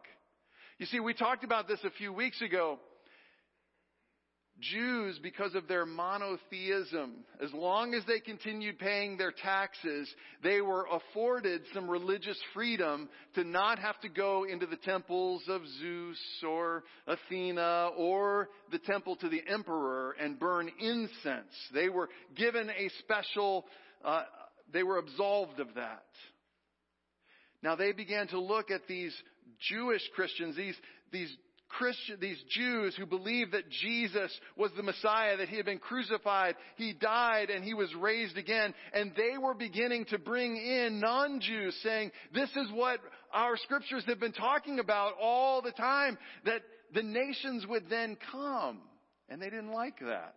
You 0.78 0.88
see, 0.88 1.00
we 1.00 1.14
talked 1.14 1.44
about 1.44 1.68
this 1.68 1.80
a 1.84 1.92
few 1.92 2.12
weeks 2.12 2.42
ago. 2.42 2.80
Jews, 4.60 5.20
because 5.22 5.54
of 5.54 5.68
their 5.68 5.86
monotheism, 5.86 7.24
as 7.44 7.54
long 7.54 7.94
as 7.94 8.04
they 8.06 8.20
continued 8.20 8.80
paying 8.80 9.16
their 9.16 9.32
taxes, 9.32 10.10
they 10.42 10.62
were 10.62 10.88
afforded 10.92 11.62
some 11.74 11.88
religious 11.90 12.40
freedom 12.54 13.08
to 13.36 13.44
not 13.44 13.78
have 13.78 14.00
to 14.02 14.10
go 14.10 14.46
into 14.46 14.66
the 14.66 14.78
temples 14.78 15.44
of 15.48 15.62
Zeus 15.80 16.18
or 16.48 16.84
Athena 17.06 17.90
or 17.98 18.50
the 18.72 18.80
temple 18.80 19.16
to 19.18 19.30
the 19.30 19.42
emperor 19.48 20.16
and 20.20 20.40
burn 20.40 20.72
incense. 20.80 21.54
They 21.74 21.90
were 21.90 22.10
given 22.36 22.70
a 22.70 22.90
special, 23.00 23.66
uh, 24.04 24.24
they 24.74 24.82
were 24.82 24.98
absolved 24.98 25.60
of 25.60 25.76
that. 25.76 26.06
Now 27.62 27.76
they 27.76 27.92
began 27.92 28.28
to 28.30 28.40
look 28.40 28.72
at 28.72 28.88
these 28.88 29.16
Jewish 29.70 30.02
Christians, 30.16 30.56
these, 30.56 30.76
these 31.12 31.36
Christian, 31.70 32.18
these 32.20 32.42
Jews 32.50 32.96
who 32.96 33.06
believed 33.06 33.52
that 33.52 33.70
Jesus 33.70 34.32
was 34.56 34.72
the 34.76 34.84
Messiah, 34.84 35.38
that 35.38 35.50
he 35.50 35.58
had 35.58 35.66
been 35.66 35.80
crucified, 35.80 36.56
he 36.76 36.94
died, 36.94 37.50
and 37.50 37.64
he 37.64 37.74
was 37.74 37.94
raised 37.96 38.38
again. 38.38 38.74
And 38.94 39.12
they 39.16 39.38
were 39.38 39.54
beginning 39.54 40.06
to 40.06 40.18
bring 40.18 40.56
in 40.56 41.00
non-Jews 41.00 41.78
saying, 41.84 42.12
this 42.34 42.50
is 42.56 42.72
what 42.72 43.00
our 43.34 43.58
scriptures 43.58 44.04
have 44.08 44.20
been 44.20 44.34
talking 44.34 44.80
about 44.80 45.14
all 45.22 45.62
the 45.62 45.72
time, 45.72 46.18
that 46.46 46.62
the 46.94 47.04
nations 47.04 47.66
would 47.68 47.90
then 47.90 48.18
come. 48.32 48.80
And 49.30 49.42
they 49.42 49.50
didn't 49.50 49.74
like 49.74 50.00
that. 50.00 50.36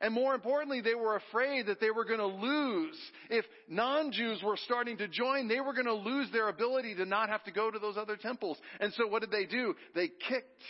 And 0.00 0.14
more 0.14 0.34
importantly, 0.34 0.80
they 0.80 0.94
were 0.94 1.16
afraid 1.16 1.66
that 1.66 1.80
they 1.80 1.90
were 1.90 2.04
going 2.04 2.20
to 2.20 2.26
lose. 2.26 2.96
If 3.30 3.44
non-Jews 3.68 4.42
were 4.44 4.56
starting 4.64 4.96
to 4.98 5.08
join, 5.08 5.48
they 5.48 5.60
were 5.60 5.72
going 5.72 5.86
to 5.86 5.94
lose 5.94 6.30
their 6.32 6.48
ability 6.48 6.94
to 6.96 7.04
not 7.04 7.28
have 7.28 7.42
to 7.44 7.50
go 7.50 7.70
to 7.70 7.78
those 7.78 7.96
other 7.96 8.16
temples. 8.16 8.58
And 8.78 8.92
so 8.94 9.08
what 9.08 9.22
did 9.22 9.32
they 9.32 9.44
do? 9.44 9.74
They 9.96 10.08
kicked 10.08 10.62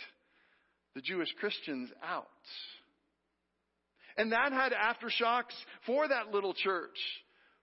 the 0.95 1.01
Jewish 1.01 1.29
Christians 1.39 1.91
out. 2.03 2.25
And 4.17 4.31
that 4.31 4.51
had 4.51 4.73
aftershocks 4.73 5.53
for 5.85 6.07
that 6.07 6.31
little 6.31 6.53
church. 6.53 6.97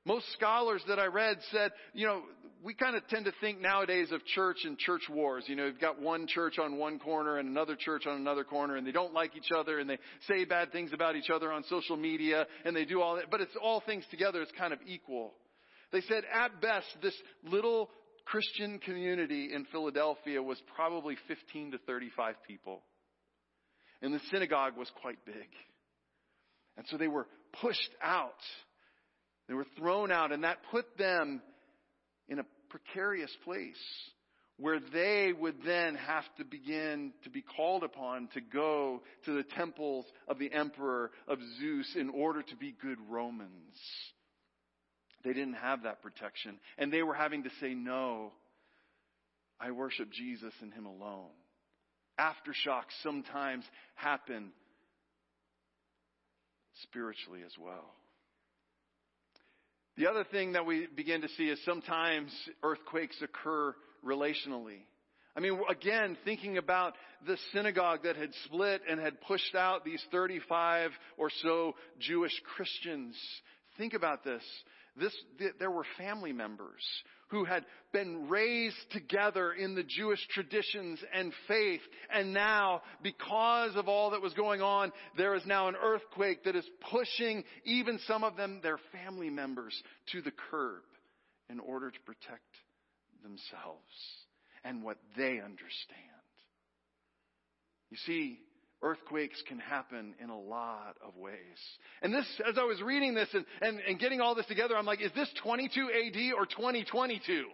Most 0.04 0.24
scholars 0.34 0.82
that 0.86 1.00
I 1.00 1.06
read 1.06 1.38
said, 1.50 1.72
you 1.92 2.06
know, 2.06 2.22
we 2.66 2.74
kind 2.74 2.96
of 2.96 3.06
tend 3.06 3.24
to 3.26 3.32
think 3.40 3.60
nowadays 3.60 4.10
of 4.10 4.24
church 4.24 4.56
and 4.64 4.76
church 4.76 5.02
wars. 5.08 5.44
You 5.46 5.54
know, 5.54 5.66
you've 5.66 5.80
got 5.80 6.02
one 6.02 6.26
church 6.26 6.58
on 6.58 6.78
one 6.78 6.98
corner 6.98 7.38
and 7.38 7.48
another 7.48 7.76
church 7.76 8.08
on 8.08 8.16
another 8.16 8.42
corner 8.42 8.74
and 8.74 8.84
they 8.84 8.90
don't 8.90 9.14
like 9.14 9.36
each 9.36 9.52
other 9.56 9.78
and 9.78 9.88
they 9.88 9.98
say 10.26 10.44
bad 10.44 10.72
things 10.72 10.90
about 10.92 11.14
each 11.14 11.30
other 11.30 11.52
on 11.52 11.62
social 11.70 11.96
media 11.96 12.44
and 12.64 12.74
they 12.74 12.84
do 12.84 13.00
all 13.00 13.14
that, 13.14 13.30
but 13.30 13.40
it's 13.40 13.56
all 13.62 13.80
things 13.86 14.02
together. 14.10 14.42
It's 14.42 14.50
kind 14.58 14.72
of 14.72 14.80
equal. 14.84 15.34
They 15.92 16.00
said 16.00 16.24
at 16.34 16.60
best 16.60 16.88
this 17.00 17.14
little 17.44 17.88
Christian 18.24 18.80
community 18.80 19.50
in 19.54 19.64
Philadelphia 19.66 20.42
was 20.42 20.60
probably 20.74 21.16
15 21.28 21.70
to 21.70 21.78
35 21.86 22.34
people. 22.48 22.82
And 24.02 24.12
the 24.12 24.20
synagogue 24.32 24.76
was 24.76 24.90
quite 25.00 25.24
big. 25.24 25.46
And 26.76 26.84
so 26.90 26.96
they 26.96 27.06
were 27.06 27.28
pushed 27.62 27.94
out. 28.02 28.32
They 29.46 29.54
were 29.54 29.66
thrown 29.78 30.10
out 30.10 30.32
and 30.32 30.42
that 30.42 30.58
put 30.72 30.98
them 30.98 31.42
precarious 32.68 33.34
place 33.44 33.74
where 34.58 34.80
they 34.92 35.32
would 35.38 35.56
then 35.66 35.96
have 35.96 36.24
to 36.38 36.44
begin 36.44 37.12
to 37.24 37.30
be 37.30 37.42
called 37.42 37.82
upon 37.82 38.28
to 38.32 38.40
go 38.40 39.02
to 39.24 39.36
the 39.36 39.42
temples 39.42 40.06
of 40.28 40.38
the 40.38 40.50
emperor 40.50 41.10
of 41.28 41.38
Zeus 41.58 41.94
in 41.94 42.08
order 42.08 42.42
to 42.42 42.56
be 42.56 42.74
good 42.80 42.98
Romans. 43.08 43.76
They 45.24 45.34
didn't 45.34 45.54
have 45.54 45.82
that 45.82 46.02
protection. 46.02 46.58
And 46.78 46.90
they 46.90 47.02
were 47.02 47.14
having 47.14 47.42
to 47.42 47.50
say, 47.60 47.74
no, 47.74 48.32
I 49.60 49.72
worship 49.72 50.10
Jesus 50.10 50.52
and 50.62 50.72
Him 50.72 50.86
alone. 50.86 51.30
Aftershocks 52.18 52.94
sometimes 53.02 53.64
happen 53.94 54.52
spiritually 56.82 57.40
as 57.44 57.52
well. 57.60 57.92
The 59.96 60.10
other 60.10 60.24
thing 60.24 60.52
that 60.52 60.66
we 60.66 60.86
begin 60.94 61.22
to 61.22 61.28
see 61.38 61.44
is 61.44 61.58
sometimes 61.64 62.30
earthquakes 62.62 63.16
occur 63.22 63.74
relationally. 64.04 64.80
I 65.34 65.40
mean, 65.40 65.58
again, 65.70 66.18
thinking 66.22 66.58
about 66.58 66.94
the 67.26 67.38
synagogue 67.54 68.00
that 68.04 68.16
had 68.16 68.30
split 68.44 68.82
and 68.88 69.00
had 69.00 69.20
pushed 69.22 69.54
out 69.54 69.86
these 69.86 70.02
35 70.12 70.90
or 71.16 71.30
so 71.42 71.74
Jewish 71.98 72.32
Christians. 72.56 73.16
Think 73.78 73.94
about 73.94 74.22
this. 74.22 74.42
This, 74.98 75.12
there 75.58 75.70
were 75.70 75.84
family 75.98 76.32
members 76.32 76.82
who 77.28 77.44
had 77.44 77.64
been 77.92 78.28
raised 78.28 78.76
together 78.92 79.52
in 79.52 79.74
the 79.74 79.82
Jewish 79.82 80.24
traditions 80.28 80.98
and 81.12 81.32
faith. 81.48 81.80
And 82.12 82.32
now, 82.32 82.82
because 83.02 83.74
of 83.74 83.88
all 83.88 84.10
that 84.10 84.22
was 84.22 84.32
going 84.34 84.62
on, 84.62 84.92
there 85.16 85.34
is 85.34 85.44
now 85.44 85.68
an 85.68 85.74
earthquake 85.80 86.44
that 86.44 86.56
is 86.56 86.64
pushing 86.90 87.44
even 87.64 87.98
some 88.06 88.24
of 88.24 88.36
them, 88.36 88.60
their 88.62 88.78
family 88.92 89.28
members, 89.28 89.74
to 90.12 90.22
the 90.22 90.32
curb 90.50 90.82
in 91.50 91.60
order 91.60 91.90
to 91.90 92.00
protect 92.00 92.42
themselves 93.22 93.82
and 94.64 94.82
what 94.82 94.98
they 95.16 95.40
understand. 95.40 96.06
You 97.90 97.96
see, 98.06 98.40
earthquakes 98.86 99.42
can 99.48 99.58
happen 99.58 100.14
in 100.22 100.30
a 100.30 100.38
lot 100.38 100.96
of 101.04 101.16
ways. 101.16 101.34
And 102.02 102.14
this, 102.14 102.26
as 102.48 102.56
I 102.56 102.62
was 102.62 102.80
reading 102.80 103.14
this 103.14 103.28
and, 103.32 103.44
and, 103.60 103.80
and 103.80 103.98
getting 103.98 104.20
all 104.20 104.34
this 104.34 104.46
together, 104.46 104.76
I'm 104.76 104.86
like, 104.86 105.02
is 105.02 105.10
this 105.14 105.28
22 105.42 105.90
AD 105.90 106.32
or 106.38 106.46
2022? 106.46 107.46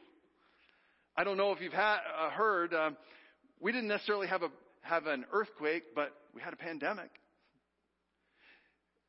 I 1.16 1.24
don't 1.24 1.38
know 1.38 1.52
if 1.52 1.60
you've 1.60 1.72
ha- 1.72 2.00
uh, 2.20 2.30
heard, 2.30 2.74
um, 2.74 2.96
we 3.60 3.72
didn't 3.72 3.88
necessarily 3.88 4.26
have 4.26 4.42
a, 4.42 4.48
have 4.82 5.06
an 5.06 5.24
earthquake, 5.32 5.94
but 5.94 6.12
we 6.34 6.42
had 6.42 6.52
a 6.52 6.56
pandemic. 6.56 7.10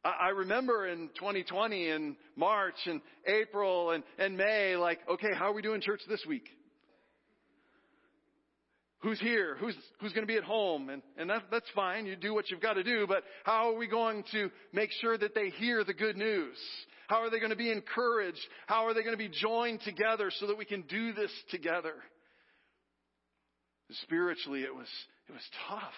I, 0.06 0.28
I 0.28 0.30
remember 0.30 0.88
in 0.88 1.10
2020 1.16 1.90
in 1.90 2.16
March 2.38 2.76
and 2.86 3.02
April 3.28 3.92
and, 3.92 4.04
and 4.18 4.38
May, 4.38 4.78
like, 4.78 5.00
okay, 5.10 5.34
how 5.38 5.52
are 5.52 5.54
we 5.54 5.62
doing 5.62 5.82
church 5.82 6.02
this 6.08 6.24
week? 6.28 6.48
Who's 9.04 9.20
here, 9.20 9.58
who's, 9.60 9.76
who's 10.00 10.14
going 10.14 10.26
to 10.26 10.32
be 10.32 10.38
at 10.38 10.44
home, 10.44 10.90
and, 10.90 11.02
and 11.18 11.30
that, 11.30 11.44
that's 11.52 11.70
fine. 11.76 12.06
You 12.06 12.16
do 12.16 12.34
what 12.34 12.50
you've 12.50 12.62
got 12.62 12.74
to 12.74 12.84
do, 12.84 13.06
but 13.06 13.24
how 13.44 13.70
are 13.70 13.78
we 13.78 13.88
going 13.88 14.24
to 14.32 14.50
make 14.72 14.90
sure 15.02 15.18
that 15.18 15.36
they 15.36 15.50
hear 15.50 15.84
the 15.84 15.94
good 15.94 16.18
news? 16.18 16.58
How 17.08 17.18
are 17.18 17.30
they 17.30 17.40
going 17.40 17.52
to 17.52 17.58
be 17.58 17.72
encouraged? 17.72 18.40
How 18.66 18.88
are 18.88 18.94
they 18.94 19.02
going 19.02 19.14
to 19.14 19.18
be 19.18 19.30
joined 19.30 19.82
together 19.82 20.32
so 20.40 20.48
that 20.48 20.58
we 20.58 20.66
can 20.66 20.84
do 20.84 21.14
this 21.14 21.32
together? 21.52 21.94
Spiritually, 24.04 24.62
it 24.62 24.74
was, 24.74 24.88
it 25.28 25.34
was 25.34 25.44
tough 25.70 25.94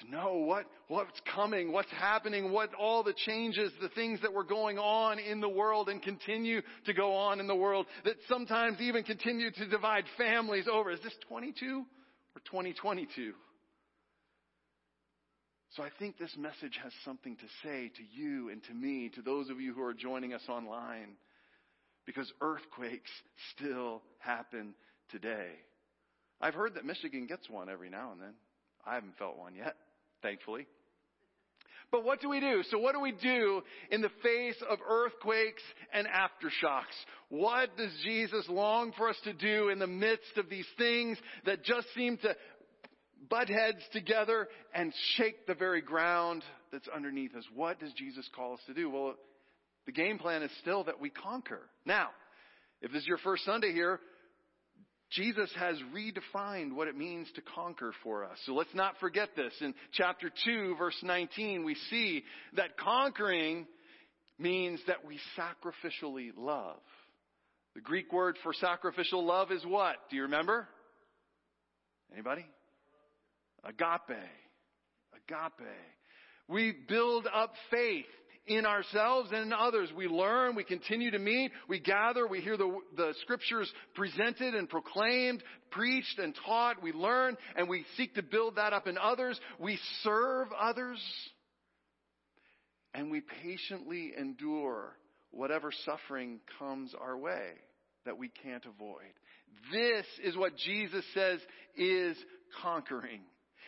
to 0.00 0.10
know 0.10 0.34
what, 0.34 0.66
what's 0.88 1.20
coming, 1.34 1.72
what's 1.72 1.90
happening, 1.90 2.52
what 2.52 2.74
all 2.74 3.02
the 3.02 3.14
changes, 3.14 3.72
the 3.80 3.88
things 3.90 4.20
that 4.22 4.32
were 4.32 4.44
going 4.44 4.78
on 4.78 5.18
in 5.18 5.40
the 5.40 5.48
world 5.48 5.88
and 5.88 6.02
continue 6.02 6.60
to 6.84 6.92
go 6.92 7.14
on 7.14 7.40
in 7.40 7.46
the 7.46 7.54
world 7.54 7.86
that 8.04 8.16
sometimes 8.28 8.80
even 8.80 9.02
continue 9.04 9.50
to 9.50 9.66
divide 9.68 10.04
families 10.18 10.66
over. 10.70 10.90
Is 10.90 11.00
this 11.02 11.14
22 11.28 11.84
or 12.34 12.40
2022? 12.50 13.32
So 15.70 15.82
I 15.82 15.90
think 15.98 16.18
this 16.18 16.34
message 16.38 16.78
has 16.82 16.92
something 17.04 17.36
to 17.36 17.44
say 17.62 17.90
to 17.96 18.02
you 18.18 18.48
and 18.48 18.62
to 18.64 18.74
me, 18.74 19.10
to 19.14 19.22
those 19.22 19.50
of 19.50 19.60
you 19.60 19.74
who 19.74 19.82
are 19.82 19.92
joining 19.92 20.32
us 20.32 20.42
online, 20.48 21.16
because 22.06 22.32
earthquakes 22.40 23.10
still 23.54 24.02
happen 24.18 24.74
today. 25.10 25.50
I've 26.40 26.54
heard 26.54 26.74
that 26.74 26.84
Michigan 26.84 27.26
gets 27.26 27.50
one 27.50 27.68
every 27.68 27.90
now 27.90 28.12
and 28.12 28.20
then. 28.20 28.34
I 28.86 28.94
haven't 28.94 29.18
felt 29.18 29.36
one 29.36 29.54
yet, 29.54 29.74
thankfully. 30.26 30.66
But 31.92 32.04
what 32.04 32.20
do 32.20 32.28
we 32.28 32.40
do? 32.40 32.64
So 32.70 32.78
what 32.78 32.94
do 32.94 33.00
we 33.00 33.12
do 33.12 33.62
in 33.92 34.00
the 34.00 34.10
face 34.22 34.60
of 34.68 34.78
earthquakes 34.88 35.62
and 35.92 36.06
aftershocks? 36.08 36.96
What 37.28 37.76
does 37.76 37.92
Jesus 38.04 38.48
long 38.48 38.92
for 38.96 39.08
us 39.08 39.16
to 39.22 39.32
do 39.32 39.68
in 39.68 39.78
the 39.78 39.86
midst 39.86 40.36
of 40.36 40.50
these 40.50 40.66
things 40.76 41.16
that 41.44 41.62
just 41.62 41.86
seem 41.94 42.16
to 42.18 42.34
butt 43.30 43.48
heads 43.48 43.78
together 43.92 44.48
and 44.74 44.92
shake 45.14 45.46
the 45.46 45.54
very 45.54 45.80
ground 45.80 46.42
that's 46.72 46.88
underneath 46.88 47.36
us? 47.36 47.44
What 47.54 47.78
does 47.78 47.92
Jesus 47.92 48.28
call 48.34 48.54
us 48.54 48.60
to 48.66 48.74
do? 48.74 48.90
Well, 48.90 49.14
the 49.86 49.92
game 49.92 50.18
plan 50.18 50.42
is 50.42 50.50
still 50.60 50.82
that 50.84 51.00
we 51.00 51.10
conquer. 51.10 51.60
Now, 51.84 52.08
if 52.82 52.90
this 52.90 53.02
is 53.02 53.08
your 53.08 53.18
first 53.18 53.44
Sunday 53.44 53.72
here, 53.72 54.00
Jesus 55.12 55.50
has 55.56 55.76
redefined 55.94 56.72
what 56.72 56.88
it 56.88 56.96
means 56.96 57.28
to 57.36 57.40
conquer 57.40 57.92
for 58.02 58.24
us. 58.24 58.38
So 58.44 58.54
let's 58.54 58.74
not 58.74 58.94
forget 58.98 59.30
this. 59.36 59.52
In 59.60 59.74
chapter 59.92 60.30
2, 60.44 60.74
verse 60.76 60.98
19, 61.02 61.64
we 61.64 61.76
see 61.90 62.24
that 62.56 62.76
conquering 62.76 63.66
means 64.38 64.80
that 64.88 65.04
we 65.06 65.18
sacrificially 65.38 66.30
love. 66.36 66.80
The 67.74 67.80
Greek 67.82 68.12
word 68.12 68.36
for 68.42 68.52
sacrificial 68.52 69.24
love 69.24 69.52
is 69.52 69.64
what? 69.64 69.96
Do 70.10 70.16
you 70.16 70.22
remember? 70.22 70.66
Anybody? 72.12 72.46
Agape. 73.64 74.18
Agape. 75.14 75.68
We 76.48 76.74
build 76.88 77.28
up 77.32 77.52
faith 77.70 78.06
in 78.46 78.64
ourselves 78.64 79.30
and 79.32 79.42
in 79.42 79.52
others. 79.52 79.90
We 79.96 80.06
learn, 80.06 80.54
we 80.54 80.64
continue 80.64 81.10
to 81.10 81.18
meet, 81.18 81.52
we 81.68 81.80
gather, 81.80 82.26
we 82.26 82.40
hear 82.40 82.56
the, 82.56 82.78
the 82.96 83.14
scriptures 83.22 83.70
presented 83.94 84.54
and 84.54 84.68
proclaimed, 84.68 85.42
preached 85.70 86.18
and 86.18 86.36
taught. 86.44 86.82
We 86.82 86.92
learn 86.92 87.36
and 87.56 87.68
we 87.68 87.84
seek 87.96 88.14
to 88.14 88.22
build 88.22 88.56
that 88.56 88.72
up 88.72 88.86
in 88.86 88.98
others. 88.98 89.38
We 89.58 89.78
serve 90.02 90.48
others. 90.58 90.98
And 92.94 93.10
we 93.10 93.20
patiently 93.42 94.12
endure 94.18 94.96
whatever 95.30 95.70
suffering 95.84 96.40
comes 96.58 96.94
our 96.98 97.16
way 97.16 97.50
that 98.06 98.16
we 98.16 98.28
can't 98.28 98.64
avoid. 98.64 99.12
This 99.72 100.06
is 100.24 100.36
what 100.36 100.56
Jesus 100.56 101.04
says 101.12 101.40
is 101.76 102.16
conquering. 102.62 103.20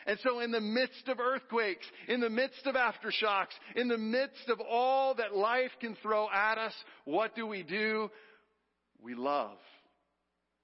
And 0.05 0.17
so 0.23 0.39
in 0.39 0.51
the 0.51 0.61
midst 0.61 1.07
of 1.07 1.19
earthquakes, 1.19 1.85
in 2.07 2.19
the 2.19 2.29
midst 2.29 2.65
of 2.65 2.75
aftershocks, 2.75 3.53
in 3.75 3.87
the 3.87 3.97
midst 3.97 4.49
of 4.49 4.59
all 4.61 5.15
that 5.15 5.35
life 5.35 5.71
can 5.79 5.95
throw 6.01 6.27
at 6.29 6.57
us, 6.57 6.73
what 7.05 7.35
do 7.35 7.45
we 7.45 7.63
do? 7.63 8.09
We 9.01 9.15
love. 9.15 9.57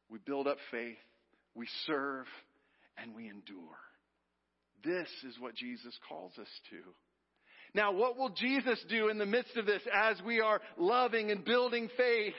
We 0.09 0.19
build 0.19 0.47
up 0.47 0.57
faith. 0.71 0.97
We 1.53 1.67
serve 1.85 2.25
and 2.97 3.15
we 3.15 3.29
endure. 3.29 3.77
This 4.83 5.09
is 5.27 5.39
what 5.39 5.55
Jesus 5.55 5.97
calls 6.07 6.33
us 6.39 6.47
to. 6.69 6.77
Now, 7.73 7.91
what 7.91 8.17
will 8.17 8.29
Jesus 8.29 8.79
do 8.87 9.09
in 9.09 9.17
the 9.17 9.25
midst 9.25 9.57
of 9.57 9.65
this 9.65 9.81
as 9.93 10.21
we 10.25 10.39
are 10.39 10.61
loving 10.77 11.31
and 11.31 11.43
building 11.43 11.89
faith? 11.97 12.33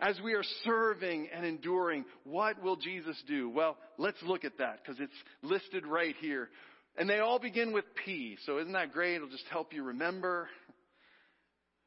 As 0.00 0.20
we 0.22 0.34
are 0.34 0.44
serving 0.64 1.28
and 1.34 1.44
enduring, 1.44 2.04
what 2.24 2.62
will 2.62 2.76
Jesus 2.76 3.20
do? 3.26 3.48
Well, 3.48 3.76
let's 3.96 4.22
look 4.22 4.44
at 4.44 4.58
that 4.58 4.80
because 4.82 5.00
it's 5.00 5.12
listed 5.42 5.86
right 5.86 6.14
here. 6.20 6.48
And 6.96 7.08
they 7.08 7.18
all 7.18 7.38
begin 7.38 7.72
with 7.72 7.84
P. 8.04 8.36
So 8.46 8.58
isn't 8.58 8.72
that 8.72 8.92
great? 8.92 9.16
It'll 9.16 9.28
just 9.28 9.46
help 9.50 9.72
you 9.72 9.84
remember. 9.84 10.48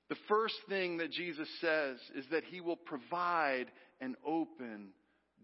The 0.09 0.15
first 0.27 0.55
thing 0.67 0.97
that 0.97 1.11
Jesus 1.11 1.47
says 1.61 1.97
is 2.15 2.25
that 2.31 2.43
he 2.43 2.59
will 2.59 2.75
provide 2.75 3.67
an 4.01 4.15
open 4.25 4.89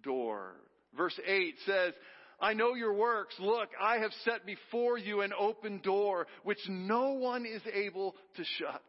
door. 0.04 0.56
Verse 0.96 1.18
8 1.26 1.56
says, 1.66 1.94
I 2.40 2.54
know 2.54 2.76
your 2.76 2.94
works. 2.94 3.36
Look, 3.40 3.70
I 3.82 4.00
have 4.00 4.12
set 4.26 4.46
before 4.46 4.98
you 4.98 5.22
an 5.22 5.32
open 5.38 5.80
door 5.80 6.28
which 6.44 6.60
no 6.68 7.14
one 7.14 7.46
is 7.46 7.62
able 7.74 8.16
to 8.36 8.44
shut. 8.58 8.84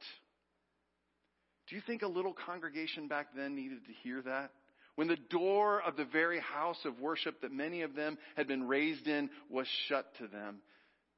Do 1.68 1.76
you 1.76 1.82
think 1.86 2.02
a 2.02 2.08
little 2.08 2.34
congregation 2.46 3.08
back 3.08 3.28
then 3.36 3.54
needed 3.54 3.84
to 3.86 3.92
hear 4.02 4.22
that? 4.22 4.52
When 4.94 5.08
the 5.08 5.18
door 5.30 5.80
of 5.82 5.96
the 5.96 6.04
very 6.04 6.40
house 6.40 6.78
of 6.84 6.98
worship 6.98 7.42
that 7.42 7.52
many 7.52 7.82
of 7.82 7.94
them 7.94 8.18
had 8.36 8.48
been 8.48 8.66
raised 8.66 9.06
in 9.06 9.30
was 9.48 9.66
shut 9.86 10.06
to 10.18 10.26
them, 10.26 10.58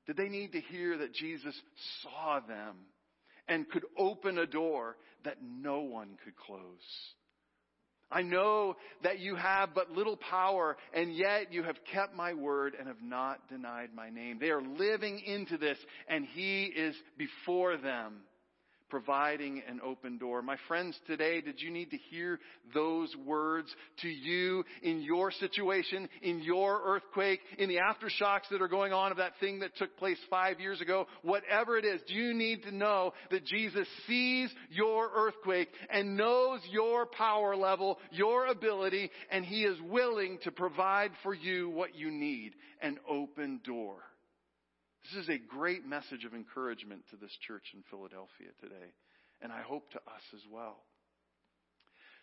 did 0.06 0.16
they 0.16 0.28
need 0.28 0.52
to 0.52 0.60
hear 0.60 0.98
that 0.98 1.14
Jesus 1.14 1.54
saw 2.02 2.40
them 2.40 2.76
and 3.48 3.68
could 3.70 3.84
open 3.96 4.38
a 4.38 4.46
door 4.46 4.96
that 5.24 5.38
no 5.42 5.80
one 5.80 6.18
could 6.24 6.36
close? 6.36 6.60
I 8.12 8.22
know 8.22 8.76
that 9.04 9.20
you 9.20 9.36
have 9.36 9.72
but 9.72 9.92
little 9.92 10.16
power, 10.16 10.76
and 10.92 11.14
yet 11.14 11.52
you 11.52 11.62
have 11.62 11.76
kept 11.92 12.14
my 12.14 12.34
word 12.34 12.74
and 12.76 12.88
have 12.88 13.02
not 13.02 13.48
denied 13.48 13.90
my 13.94 14.10
name. 14.10 14.38
They 14.40 14.50
are 14.50 14.60
living 14.60 15.20
into 15.20 15.56
this, 15.56 15.78
and 16.08 16.26
He 16.26 16.64
is 16.64 16.96
before 17.16 17.76
them 17.76 18.16
providing 18.90 19.62
an 19.68 19.80
open 19.84 20.18
door. 20.18 20.42
My 20.42 20.56
friends, 20.68 20.98
today, 21.06 21.40
did 21.40 21.60
you 21.60 21.70
need 21.70 21.90
to 21.90 21.96
hear 21.96 22.38
those 22.74 23.14
words 23.24 23.68
to 24.02 24.08
you 24.08 24.64
in 24.82 25.00
your 25.00 25.30
situation, 25.30 26.08
in 26.22 26.40
your 26.40 26.80
earthquake, 26.84 27.40
in 27.58 27.68
the 27.68 27.76
aftershocks 27.76 28.48
that 28.50 28.60
are 28.60 28.68
going 28.68 28.92
on 28.92 29.12
of 29.12 29.18
that 29.18 29.32
thing 29.40 29.60
that 29.60 29.76
took 29.76 29.96
place 29.96 30.18
five 30.28 30.60
years 30.60 30.80
ago? 30.80 31.06
Whatever 31.22 31.78
it 31.78 31.84
is, 31.84 32.00
do 32.08 32.14
you 32.14 32.34
need 32.34 32.64
to 32.64 32.74
know 32.74 33.12
that 33.30 33.46
Jesus 33.46 33.86
sees 34.06 34.50
your 34.68 35.10
earthquake 35.14 35.68
and 35.90 36.16
knows 36.16 36.60
your 36.70 37.06
power 37.06 37.56
level, 37.56 37.98
your 38.10 38.46
ability, 38.46 39.10
and 39.30 39.44
He 39.44 39.64
is 39.64 39.78
willing 39.88 40.38
to 40.42 40.50
provide 40.50 41.12
for 41.22 41.34
you 41.34 41.70
what 41.70 41.94
you 41.94 42.10
need, 42.10 42.54
an 42.82 42.98
open 43.08 43.60
door. 43.64 43.96
This 45.04 45.24
is 45.24 45.28
a 45.28 45.38
great 45.38 45.86
message 45.86 46.24
of 46.24 46.34
encouragement 46.34 47.02
to 47.10 47.16
this 47.16 47.36
church 47.46 47.64
in 47.74 47.82
Philadelphia 47.90 48.48
today, 48.60 48.92
and 49.40 49.50
I 49.50 49.62
hope 49.62 49.90
to 49.90 49.98
us 49.98 50.22
as 50.34 50.42
well. 50.50 50.76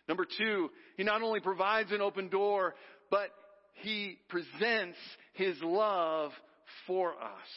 Number 0.08 0.26
two, 0.38 0.70
he 0.96 1.04
not 1.04 1.22
only 1.22 1.40
provides 1.40 1.92
an 1.92 2.00
open 2.00 2.28
door, 2.28 2.74
but 3.10 3.30
he 3.74 4.16
presents 4.28 4.96
his 5.34 5.56
love 5.62 6.30
for 6.86 7.12
us. 7.12 7.48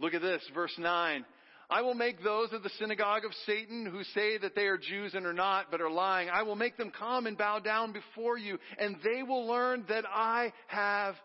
Look 0.00 0.14
at 0.14 0.22
this, 0.22 0.42
verse 0.54 0.74
9. 0.78 1.24
I 1.70 1.82
will 1.82 1.94
make 1.94 2.22
those 2.24 2.52
of 2.52 2.62
the 2.62 2.70
synagogue 2.78 3.26
of 3.26 3.32
Satan 3.44 3.84
who 3.84 4.02
say 4.14 4.38
that 4.38 4.54
they 4.54 4.66
are 4.66 4.78
Jews 4.78 5.12
and 5.14 5.26
are 5.26 5.34
not, 5.34 5.66
but 5.70 5.82
are 5.82 5.90
lying. 5.90 6.30
I 6.30 6.42
will 6.42 6.56
make 6.56 6.78
them 6.78 6.90
come 6.96 7.26
and 7.26 7.36
bow 7.36 7.58
down 7.58 7.92
before 7.92 8.38
you, 8.38 8.58
and 8.78 8.96
they 9.04 9.22
will 9.22 9.46
learn 9.46 9.84
that 9.88 10.04
I 10.08 10.54
have, 10.68 11.16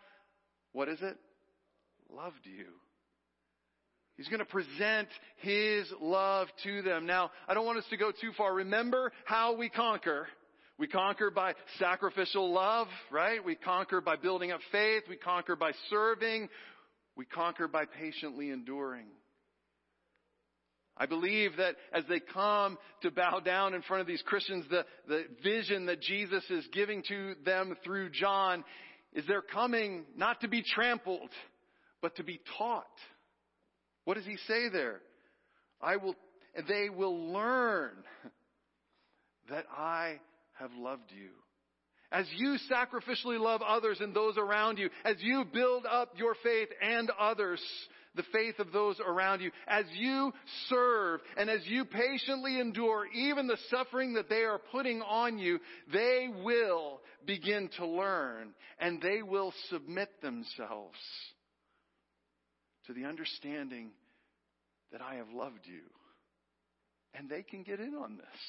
what 0.73 0.89
is 0.89 0.99
it? 1.01 1.15
Loved 2.13 2.43
you. 2.43 2.65
He's 4.17 4.27
going 4.27 4.39
to 4.39 4.45
present 4.45 5.07
His 5.37 5.91
love 5.99 6.47
to 6.63 6.81
them. 6.81 7.05
Now, 7.05 7.31
I 7.47 7.53
don't 7.53 7.65
want 7.65 7.79
us 7.79 7.85
to 7.89 7.97
go 7.97 8.11
too 8.11 8.31
far. 8.37 8.53
Remember 8.53 9.11
how 9.25 9.55
we 9.55 9.69
conquer. 9.69 10.27
We 10.77 10.87
conquer 10.87 11.31
by 11.31 11.53
sacrificial 11.79 12.51
love, 12.51 12.87
right? 13.11 13.43
We 13.43 13.55
conquer 13.55 14.01
by 14.01 14.15
building 14.15 14.51
up 14.51 14.59
faith. 14.71 15.03
We 15.09 15.17
conquer 15.17 15.55
by 15.55 15.71
serving. 15.89 16.49
We 17.15 17.25
conquer 17.25 17.67
by 17.67 17.85
patiently 17.85 18.49
enduring. 18.49 19.07
I 20.95 21.07
believe 21.07 21.57
that 21.57 21.75
as 21.91 22.03
they 22.07 22.19
come 22.19 22.77
to 23.01 23.09
bow 23.09 23.39
down 23.39 23.73
in 23.73 23.81
front 23.81 24.01
of 24.01 24.07
these 24.07 24.21
Christians, 24.23 24.65
the, 24.69 24.85
the 25.07 25.23
vision 25.43 25.87
that 25.87 26.01
Jesus 26.01 26.43
is 26.51 26.67
giving 26.71 27.01
to 27.07 27.33
them 27.43 27.75
through 27.83 28.11
John 28.11 28.63
is 29.13 29.25
they're 29.27 29.41
coming 29.41 30.05
not 30.15 30.41
to 30.41 30.47
be 30.47 30.63
trampled, 30.63 31.29
but 32.01 32.15
to 32.17 32.23
be 32.23 32.39
taught. 32.57 32.85
What 34.05 34.15
does 34.15 34.25
he 34.25 34.37
say 34.47 34.69
there? 34.69 34.99
I 35.81 35.97
will, 35.97 36.15
they 36.67 36.89
will 36.89 37.31
learn 37.31 37.91
that 39.49 39.65
I 39.75 40.19
have 40.53 40.71
loved 40.77 41.11
you. 41.15 41.29
As 42.11 42.27
you 42.35 42.57
sacrificially 42.71 43.39
love 43.39 43.61
others 43.61 43.99
and 43.99 44.13
those 44.13 44.37
around 44.37 44.77
you, 44.77 44.89
as 45.03 45.15
you 45.19 45.45
build 45.51 45.85
up 45.89 46.13
your 46.15 46.35
faith 46.43 46.69
and 46.79 47.09
others, 47.19 47.59
the 48.15 48.23
faith 48.31 48.59
of 48.59 48.71
those 48.71 48.99
around 48.99 49.41
you. 49.41 49.51
As 49.67 49.85
you 49.93 50.31
serve 50.69 51.21
and 51.37 51.49
as 51.49 51.61
you 51.65 51.85
patiently 51.85 52.59
endure 52.59 53.07
even 53.07 53.47
the 53.47 53.57
suffering 53.69 54.13
that 54.13 54.29
they 54.29 54.43
are 54.43 54.59
putting 54.71 55.01
on 55.01 55.39
you, 55.39 55.59
they 55.91 56.29
will 56.43 57.01
begin 57.25 57.69
to 57.77 57.87
learn 57.87 58.53
and 58.79 59.01
they 59.01 59.21
will 59.23 59.53
submit 59.69 60.09
themselves 60.21 60.97
to 62.87 62.93
the 62.93 63.05
understanding 63.05 63.91
that 64.91 65.01
I 65.01 65.15
have 65.15 65.29
loved 65.33 65.65
you. 65.65 65.81
And 67.15 67.29
they 67.29 67.43
can 67.43 67.63
get 67.63 67.79
in 67.79 67.93
on 67.95 68.17
this. 68.17 68.41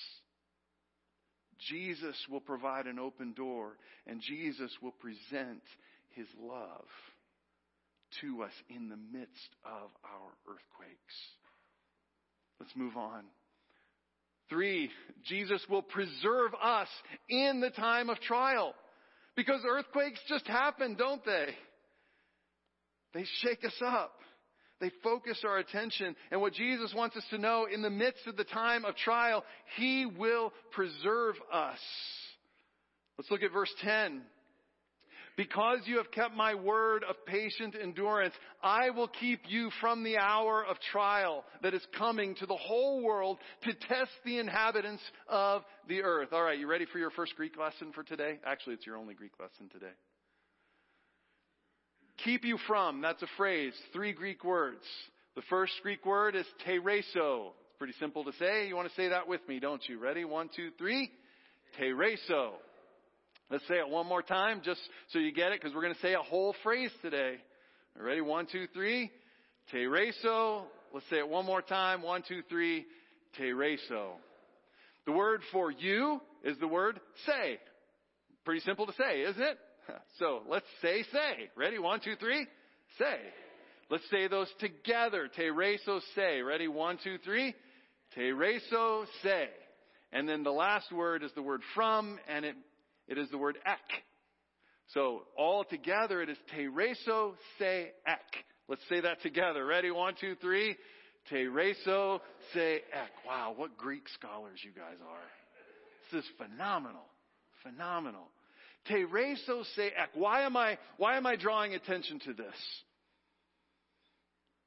Jesus 1.71 2.17
will 2.31 2.41
provide 2.41 2.87
an 2.87 2.99
open 2.99 3.33
door 3.33 3.77
and 4.07 4.21
Jesus 4.21 4.71
will 4.83 4.93
present 4.93 5.63
his 6.11 6.27
love 6.41 6.85
to 8.21 8.43
us 8.43 8.53
in 8.69 8.89
the 8.89 8.97
midst 8.97 9.51
of 9.65 9.91
our 10.05 10.31
earthquakes. 10.47 11.15
Let's 12.61 12.75
move 12.77 12.97
on. 12.97 13.25
Three, 14.49 14.91
Jesus 15.27 15.61
will 15.69 15.83
preserve 15.83 16.53
us 16.63 16.89
in 17.29 17.61
the 17.61 17.71
time 17.71 18.11
of 18.11 18.21
trial. 18.21 18.75
Because 19.37 19.61
earthquakes 19.69 20.21
just 20.29 20.47
happen, 20.47 20.95
don't 20.95 21.25
they? 21.25 21.49
They 23.15 23.25
shake 23.43 23.65
us 23.65 23.81
up. 23.85 24.13
They 24.81 24.91
focus 25.03 25.43
our 25.47 25.59
attention. 25.59 26.17
And 26.31 26.41
what 26.41 26.53
Jesus 26.53 26.93
wants 26.95 27.17
us 27.17 27.25
to 27.31 27.39
know 27.39 27.67
in 27.73 27.81
the 27.81 27.91
midst 27.91 28.27
of 28.27 28.37
the 28.37 28.45
time 28.45 28.85
of 28.85 28.97
trial, 28.97 29.45
He 29.77 30.05
will 30.05 30.53
preserve 30.73 31.37
us. 31.53 31.79
Let's 33.17 33.31
look 33.31 33.43
at 33.43 33.53
verse 33.53 33.73
10. 33.83 34.23
Because 35.37 35.81
you 35.87 35.97
have 35.97 36.13
kept 36.13 36.35
my 36.37 36.55
word 36.55 37.05
of 37.09 37.17
patient 37.27 37.75
endurance, 37.81 38.35
I 38.63 38.91
will 38.91 39.09
keep 39.09 39.41
you 39.49 39.71
from 39.81 40.05
the 40.05 40.17
hour 40.17 40.65
of 40.65 40.77
trial 40.93 41.45
that 41.63 41.75
is 41.75 41.83
coming 41.99 42.37
to 42.37 42.47
the 42.47 42.57
whole 42.57 43.03
world 43.03 43.39
to 43.65 43.75
test 43.75 44.13
the 44.25 44.39
inhabitants 44.39 45.03
of 45.29 45.63
the 45.89 46.03
earth. 46.03 46.29
All 46.33 46.43
right, 46.43 46.59
you 46.59 46.69
ready 46.69 46.87
for 46.87 46.99
your 46.99 47.11
first 47.11 47.35
Greek 47.35 47.59
lesson 47.59 47.93
for 47.93 48.05
today? 48.05 48.39
Actually, 48.47 48.75
it's 48.75 48.87
your 48.87 48.97
only 48.97 49.15
Greek 49.15 49.33
lesson 49.41 49.69
today. 49.73 49.93
Keep 52.25 52.47
you 52.47 52.57
from, 52.67 53.03
that's 53.03 53.23
a 53.23 53.27
phrase, 53.37 53.75
three 53.93 54.15
Greek 54.15 54.45
words. 54.45 54.83
The 55.37 55.43
first 55.51 55.75
Greek 55.83 56.07
word 56.07 56.35
is 56.35 56.47
tereso. 56.67 57.49
It's 57.49 57.79
pretty 57.79 57.93
simple 58.01 58.25
to 58.25 58.33
say. 58.39 58.67
You 58.67 58.77
want 58.77 58.89
to 58.89 58.95
say 58.95 59.09
that 59.09 59.29
with 59.29 59.47
me, 59.47 59.61
don't 59.61 59.87
you? 59.87 59.99
Ready? 59.99 60.25
One, 60.25 60.49
two, 60.57 60.71
three. 60.79 61.11
Tereso. 61.79 62.53
Let's 63.51 63.67
say 63.69 63.75
it 63.75 63.89
one 63.91 64.07
more 64.07 64.23
time 64.23 64.63
just 64.65 64.81
so 65.13 65.19
you 65.19 65.33
get 65.33 65.53
it 65.53 65.61
because 65.61 65.75
we're 65.75 65.83
going 65.83 65.95
to 65.95 66.01
say 66.01 66.15
a 66.15 66.23
whole 66.23 66.55
phrase 66.63 66.91
today. 67.03 67.35
Ready? 68.01 68.23
One, 68.23 68.47
two, 68.51 68.69
three. 68.73 69.11
Tereso. 69.71 70.63
Let's 70.95 71.07
say 71.11 71.19
it 71.19 71.29
one 71.29 71.45
more 71.45 71.61
time. 71.61 72.01
One, 72.01 72.23
two, 72.27 72.41
three. 72.49 72.87
Tereso. 73.39 74.13
The 75.05 75.13
word 75.13 75.43
for 75.53 75.71
you 75.71 76.23
is 76.43 76.57
the 76.59 76.69
word 76.69 77.01
say. 77.27 77.59
Pretty 78.47 78.61
simple 78.61 78.87
to 78.87 78.95
say, 78.95 79.23
isn't 79.23 79.43
it? 79.43 79.59
So 80.19 80.43
let's 80.49 80.67
say 80.81 81.03
say. 81.13 81.51
Ready? 81.57 81.79
One, 81.79 82.01
two, 82.01 82.15
three. 82.17 82.47
Say. 82.99 83.19
Let's 83.91 84.09
say 84.11 84.29
those 84.29 84.49
together. 84.61 85.29
Tereso 85.37 86.01
say. 86.15 86.41
Ready? 86.41 86.69
One, 86.69 86.99
two, 87.03 87.19
three. 87.25 87.55
Tereso 88.17 89.05
say. 89.23 89.49
And 90.13 90.29
then 90.29 90.45
the 90.45 90.53
last 90.53 90.93
word 90.93 91.25
is 91.25 91.33
the 91.35 91.43
word 91.43 91.63
from, 91.75 92.19
and 92.29 92.45
it 92.45 92.55
it 93.09 93.19
is 93.19 93.29
the 93.31 93.39
word 93.39 93.59
ek. 93.67 94.03
So 94.89 95.23
all 95.37 95.65
together 95.65 96.23
it 96.23 96.29
is 96.29 96.39
tereso 96.55 97.35
se 97.59 97.91
ek. 98.07 98.45
Let's 98.69 98.83
say 98.89 99.01
that 99.01 99.21
together. 99.23 99.65
Ready? 99.67 99.91
One, 99.91 100.15
two, 100.21 100.37
three. 100.37 100.77
Tereso 101.31 102.21
se 102.53 102.77
ek. 102.77 103.11
Wow, 103.27 103.55
what 103.57 103.77
Greek 103.77 104.09
scholars 104.11 104.61
you 104.63 104.71
guys 104.71 104.99
are. 105.07 105.27
This 106.13 106.25
is 106.25 106.31
phenomenal. 106.37 107.07
Phenomenal. 107.63 108.29
Tereso 108.91 109.65
se 109.75 109.87
ek. 109.87 110.11
Why 110.15 110.43
am 110.43 110.57
I, 110.57 110.79
why 110.97 111.17
am 111.17 111.27
I 111.27 111.37
drawing 111.37 111.75
attention 111.75 112.21
to 112.21 112.35
this? 112.35 112.55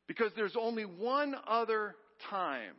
Because 0.08 0.32
there's 0.36 0.56
only 0.60 0.86
one 0.86 1.36
other 1.48 1.96
time 2.30 2.74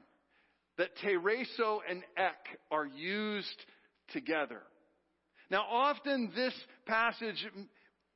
that 0.78 0.96
tereso 1.04 1.80
and 1.88 2.02
ek 2.16 2.58
are 2.70 2.86
used 2.86 3.64
together. 4.12 4.62
Now, 5.50 5.64
often 5.68 6.32
this 6.34 6.54
passage, 6.86 7.46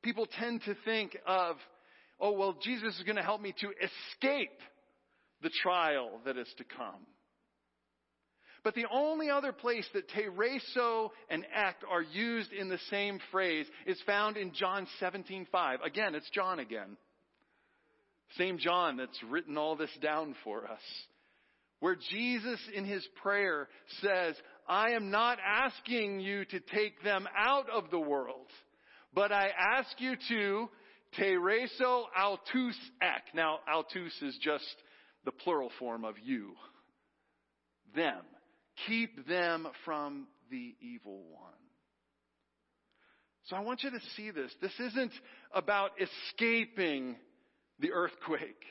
people 0.01 0.27
tend 0.39 0.61
to 0.63 0.75
think 0.85 1.17
of, 1.25 1.57
oh, 2.19 2.31
well, 2.33 2.55
Jesus 2.61 2.95
is 2.97 3.03
going 3.03 3.15
to 3.15 3.23
help 3.23 3.41
me 3.41 3.53
to 3.59 3.69
escape 3.69 4.59
the 5.41 5.51
trial 5.61 6.21
that 6.25 6.37
is 6.37 6.47
to 6.57 6.63
come. 6.63 7.05
But 8.63 8.75
the 8.75 8.85
only 8.89 9.29
other 9.29 9.51
place 9.51 9.87
that 9.93 10.09
tereso 10.09 11.09
and 11.29 11.45
ek 11.53 11.75
are 11.89 12.01
used 12.01 12.53
in 12.53 12.69
the 12.69 12.79
same 12.89 13.19
phrase 13.29 13.67
is 13.85 14.01
found 14.05 14.37
in 14.37 14.53
John 14.53 14.87
17:5. 15.01 15.81
Again, 15.81 16.15
it's 16.15 16.29
John 16.29 16.59
again. 16.59 16.97
Same 18.37 18.57
John 18.57 18.97
that's 18.97 19.21
written 19.23 19.57
all 19.57 19.75
this 19.75 19.95
down 20.01 20.35
for 20.43 20.65
us. 20.65 20.81
Where 21.81 21.95
Jesus 21.95 22.59
in 22.73 22.85
his 22.85 23.05
prayer 23.21 23.67
says, 24.01 24.35
I 24.67 24.91
am 24.91 25.11
not 25.11 25.39
asking 25.45 26.21
you 26.21 26.45
to 26.45 26.59
take 26.61 27.03
them 27.03 27.27
out 27.37 27.69
of 27.69 27.91
the 27.91 27.99
world, 27.99 28.47
but 29.13 29.33
I 29.33 29.51
ask 29.75 29.99
you 29.99 30.15
to 30.29 30.69
tereso 31.19 32.05
autous 32.17 32.77
ek. 33.01 33.35
Now, 33.35 33.59
autous 33.67 34.21
is 34.21 34.37
just 34.41 34.75
the 35.25 35.33
plural 35.33 35.71
form 35.77 36.05
of 36.05 36.15
you. 36.23 36.53
Them. 37.93 38.23
Keep 38.87 39.27
them 39.27 39.67
from 39.85 40.27
the 40.49 40.75
evil 40.81 41.23
one. 41.31 41.53
So 43.45 43.55
I 43.55 43.59
want 43.59 43.83
you 43.83 43.91
to 43.91 43.99
see 44.15 44.31
this. 44.31 44.51
This 44.61 44.73
isn't 44.79 45.11
about 45.53 45.91
escaping 45.99 47.17
the 47.79 47.91
earthquake, 47.91 48.63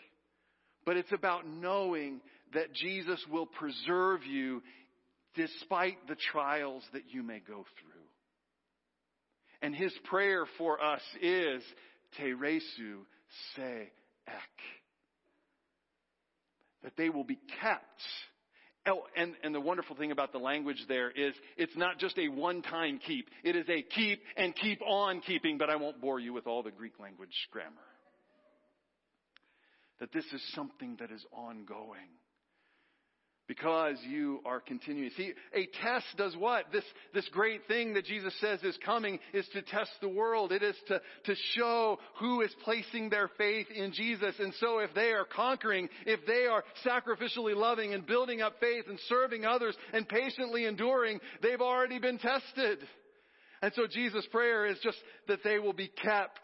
but 0.86 0.96
it's 0.96 1.12
about 1.12 1.46
knowing 1.46 2.20
that 2.54 2.72
Jesus 2.72 3.22
will 3.30 3.46
preserve 3.46 4.24
you 4.24 4.62
despite 5.34 6.06
the 6.08 6.16
trials 6.32 6.82
that 6.92 7.02
you 7.10 7.22
may 7.22 7.40
go 7.40 7.64
through. 7.80 7.92
And 9.60 9.74
his 9.74 9.92
prayer 10.04 10.44
for 10.58 10.82
us 10.82 11.02
is 11.20 11.62
Tereso 12.18 13.06
se 13.54 13.90
ek. 14.26 14.34
That 16.82 16.96
they 16.96 17.10
will 17.10 17.24
be 17.24 17.38
kept. 17.60 18.02
Oh, 18.86 19.04
and, 19.16 19.34
and 19.44 19.54
the 19.54 19.60
wonderful 19.60 19.94
thing 19.94 20.10
about 20.10 20.32
the 20.32 20.38
language 20.38 20.84
there 20.88 21.10
is 21.10 21.34
it's 21.56 21.76
not 21.76 21.98
just 21.98 22.18
a 22.18 22.26
one-time 22.28 22.98
keep. 23.06 23.28
It 23.44 23.54
is 23.54 23.68
a 23.68 23.82
keep 23.82 24.22
and 24.36 24.54
keep 24.56 24.80
on 24.82 25.20
keeping, 25.20 25.56
but 25.56 25.70
I 25.70 25.76
won't 25.76 26.00
bore 26.00 26.18
you 26.18 26.32
with 26.32 26.48
all 26.48 26.64
the 26.64 26.72
Greek 26.72 26.98
language 26.98 27.48
grammar. 27.52 27.70
That 30.00 30.12
this 30.12 30.24
is 30.32 30.42
something 30.54 30.96
that 30.98 31.12
is 31.12 31.24
ongoing 31.32 32.08
because 33.52 33.96
you 34.08 34.40
are 34.46 34.60
continuing. 34.60 35.10
See, 35.14 35.34
a 35.54 35.68
test 35.82 36.06
does 36.16 36.34
what? 36.34 36.72
This, 36.72 36.84
this 37.12 37.28
great 37.32 37.60
thing 37.68 37.92
that 37.92 38.06
Jesus 38.06 38.32
says 38.40 38.62
is 38.62 38.78
coming 38.82 39.18
is 39.34 39.46
to 39.52 39.60
test 39.60 39.90
the 40.00 40.08
world. 40.08 40.52
It 40.52 40.62
is 40.62 40.74
to, 40.88 41.02
to 41.24 41.34
show 41.54 41.98
who 42.18 42.40
is 42.40 42.50
placing 42.64 43.10
their 43.10 43.28
faith 43.36 43.66
in 43.74 43.92
Jesus. 43.92 44.34
And 44.38 44.54
so 44.58 44.78
if 44.78 44.94
they 44.94 45.10
are 45.10 45.26
conquering, 45.26 45.90
if 46.06 46.20
they 46.26 46.46
are 46.46 46.64
sacrificially 46.82 47.54
loving 47.54 47.92
and 47.92 48.06
building 48.06 48.40
up 48.40 48.54
faith 48.58 48.86
and 48.88 48.98
serving 49.06 49.44
others 49.44 49.76
and 49.92 50.08
patiently 50.08 50.64
enduring, 50.64 51.20
they've 51.42 51.60
already 51.60 51.98
been 51.98 52.16
tested. 52.16 52.78
And 53.60 53.70
so 53.76 53.82
Jesus' 53.86 54.26
prayer 54.32 54.64
is 54.64 54.78
just 54.82 54.96
that 55.28 55.40
they 55.44 55.58
will 55.58 55.74
be 55.74 55.88
kept 56.02 56.40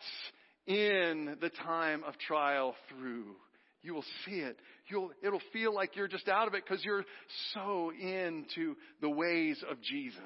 in 0.66 1.38
the 1.40 1.48
time 1.64 2.04
of 2.04 2.18
trial 2.18 2.74
through. 2.90 3.34
You 3.80 3.94
will 3.94 4.04
see 4.26 4.40
it 4.40 4.58
you'll, 4.90 5.10
it'll 5.22 5.42
feel 5.52 5.74
like 5.74 5.96
you're 5.96 6.08
just 6.08 6.28
out 6.28 6.48
of 6.48 6.54
it 6.54 6.64
because 6.64 6.84
you're 6.84 7.04
so 7.54 7.90
into 7.92 8.76
the 9.00 9.10
ways 9.10 9.62
of 9.70 9.80
Jesus. 9.82 10.18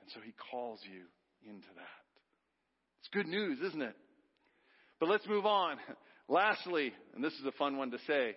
And 0.00 0.10
so 0.14 0.20
he 0.24 0.32
calls 0.50 0.80
you 0.84 1.02
into 1.50 1.68
that. 1.76 2.00
It's 3.00 3.08
good 3.12 3.26
news, 3.26 3.58
isn't 3.68 3.82
it? 3.82 3.96
But 4.98 5.08
let's 5.08 5.26
move 5.26 5.46
on. 5.46 5.76
Lastly, 6.28 6.92
and 7.14 7.24
this 7.24 7.32
is 7.34 7.46
a 7.46 7.52
fun 7.52 7.76
one 7.76 7.90
to 7.90 7.98
say, 8.06 8.36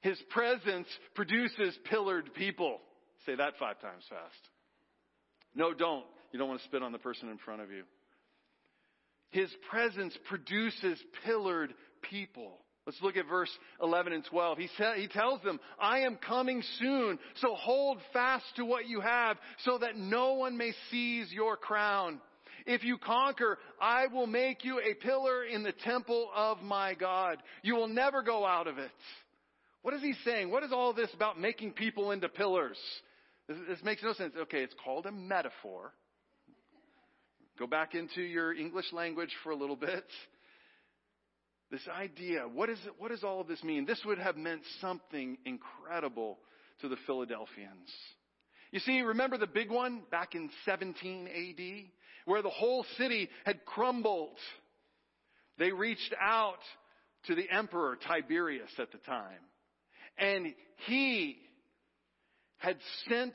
his 0.00 0.20
presence 0.30 0.88
produces 1.14 1.78
pillared 1.90 2.34
people. 2.34 2.78
Say 3.24 3.36
that 3.36 3.54
five 3.58 3.80
times 3.80 4.02
fast. 4.08 4.48
No, 5.54 5.72
don't. 5.72 6.04
You 6.32 6.38
don't 6.38 6.48
want 6.48 6.60
to 6.60 6.66
spit 6.66 6.82
on 6.82 6.92
the 6.92 6.98
person 6.98 7.28
in 7.28 7.38
front 7.38 7.62
of 7.62 7.70
you. 7.70 7.84
His 9.30 9.50
presence 9.70 10.16
produces 10.28 10.98
pillared 11.24 11.72
people. 12.02 12.58
Let's 12.86 13.00
look 13.00 13.16
at 13.16 13.28
verse 13.28 13.50
11 13.80 14.12
and 14.12 14.24
12. 14.24 14.58
He, 14.58 14.68
sa- 14.76 14.94
he 14.94 15.06
tells 15.06 15.40
them, 15.42 15.60
I 15.78 16.00
am 16.00 16.16
coming 16.16 16.62
soon, 16.80 17.18
so 17.36 17.54
hold 17.54 17.98
fast 18.12 18.44
to 18.56 18.64
what 18.64 18.86
you 18.86 19.00
have 19.00 19.36
so 19.64 19.78
that 19.78 19.96
no 19.96 20.34
one 20.34 20.56
may 20.56 20.72
seize 20.90 21.30
your 21.30 21.56
crown. 21.56 22.20
If 22.66 22.82
you 22.82 22.98
conquer, 22.98 23.58
I 23.80 24.08
will 24.08 24.26
make 24.26 24.64
you 24.64 24.80
a 24.80 24.94
pillar 24.94 25.44
in 25.44 25.62
the 25.62 25.72
temple 25.72 26.28
of 26.34 26.60
my 26.62 26.94
God. 26.94 27.38
You 27.62 27.74
will 27.74 27.88
never 27.88 28.22
go 28.22 28.44
out 28.44 28.66
of 28.66 28.78
it. 28.78 28.90
What 29.82 29.94
is 29.94 30.02
he 30.02 30.14
saying? 30.24 30.50
What 30.50 30.62
is 30.62 30.72
all 30.72 30.92
this 30.92 31.12
about 31.14 31.40
making 31.40 31.72
people 31.72 32.10
into 32.10 32.28
pillars? 32.28 32.78
This, 33.48 33.58
this 33.68 33.78
makes 33.84 34.02
no 34.02 34.12
sense. 34.12 34.34
Okay, 34.36 34.62
it's 34.62 34.74
called 34.84 35.06
a 35.06 35.12
metaphor. 35.12 35.92
Go 37.58 37.66
back 37.66 37.94
into 37.94 38.22
your 38.22 38.52
English 38.52 38.92
language 38.92 39.30
for 39.42 39.50
a 39.50 39.56
little 39.56 39.76
bit. 39.76 40.04
This 41.72 41.88
idea, 41.88 42.42
what, 42.42 42.68
is 42.68 42.78
it, 42.84 42.92
what 42.98 43.10
does 43.10 43.24
all 43.24 43.40
of 43.40 43.48
this 43.48 43.64
mean? 43.64 43.86
This 43.86 44.02
would 44.04 44.18
have 44.18 44.36
meant 44.36 44.60
something 44.82 45.38
incredible 45.46 46.38
to 46.82 46.88
the 46.88 46.98
Philadelphians. 47.06 47.88
You 48.72 48.80
see, 48.80 49.00
remember 49.00 49.38
the 49.38 49.46
big 49.46 49.70
one 49.70 50.02
back 50.10 50.34
in 50.34 50.50
17 50.66 51.28
AD, 51.28 51.90
where 52.26 52.42
the 52.42 52.50
whole 52.50 52.84
city 52.98 53.30
had 53.46 53.64
crumbled. 53.64 54.36
They 55.58 55.72
reached 55.72 56.14
out 56.20 56.58
to 57.28 57.34
the 57.34 57.48
emperor 57.50 57.96
Tiberius 58.06 58.70
at 58.78 58.92
the 58.92 58.98
time, 58.98 59.40
and 60.18 60.52
he 60.86 61.38
had 62.58 62.76
sent 63.08 63.32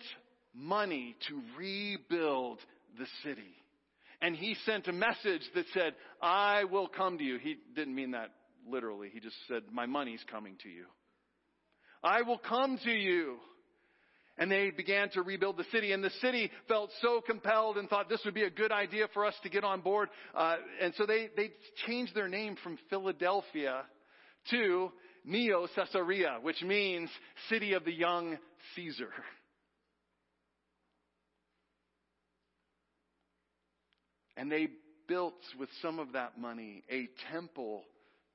money 0.53 1.15
to 1.27 1.41
rebuild 1.57 2.59
the 2.99 3.07
city. 3.23 3.55
And 4.21 4.35
he 4.35 4.55
sent 4.65 4.87
a 4.87 4.93
message 4.93 5.41
that 5.53 5.65
said, 5.73 5.93
I 6.21 6.63
will 6.63 6.87
come 6.87 7.17
to 7.17 7.23
you. 7.23 7.37
He 7.37 7.57
didn't 7.75 7.93
mean 7.93 8.11
that 8.11 8.31
literally. 8.67 9.09
He 9.13 9.19
just 9.19 9.35
said, 9.47 9.63
my 9.71 9.85
money's 9.85 10.23
coming 10.31 10.55
to 10.63 10.69
you. 10.69 10.85
I 12.03 12.23
will 12.23 12.39
come 12.39 12.79
to 12.83 12.91
you. 12.91 13.37
And 14.39 14.51
they 14.51 14.69
began 14.69 15.09
to 15.11 15.23
rebuild 15.23 15.57
the 15.57 15.65
city, 15.71 15.93
and 15.93 16.03
the 16.03 16.11
city 16.21 16.51
felt 16.67 16.91
so 17.01 17.21
compelled 17.21 17.77
and 17.77 17.89
thought 17.89 18.07
this 18.07 18.21
would 18.23 18.35
be 18.35 18.43
a 18.43 18.51
good 18.51 18.71
idea 18.71 19.07
for 19.11 19.25
us 19.25 19.33
to 19.41 19.49
get 19.49 19.63
on 19.63 19.81
board. 19.81 20.09
Uh, 20.35 20.57
and 20.79 20.93
so 20.95 21.07
they, 21.07 21.29
they 21.35 21.49
changed 21.87 22.13
their 22.13 22.27
name 22.27 22.55
from 22.63 22.77
Philadelphia 22.91 23.81
to 24.51 24.91
Neo 25.25 25.67
Caesarea, 25.75 26.37
which 26.43 26.61
means 26.61 27.09
city 27.49 27.73
of 27.73 27.83
the 27.83 27.91
young 27.91 28.37
Caesar. 28.75 29.09
And 34.37 34.51
they 34.51 34.69
built 35.07 35.41
with 35.59 35.69
some 35.81 35.99
of 35.99 36.13
that 36.13 36.37
money 36.37 36.83
a 36.89 37.09
temple 37.31 37.83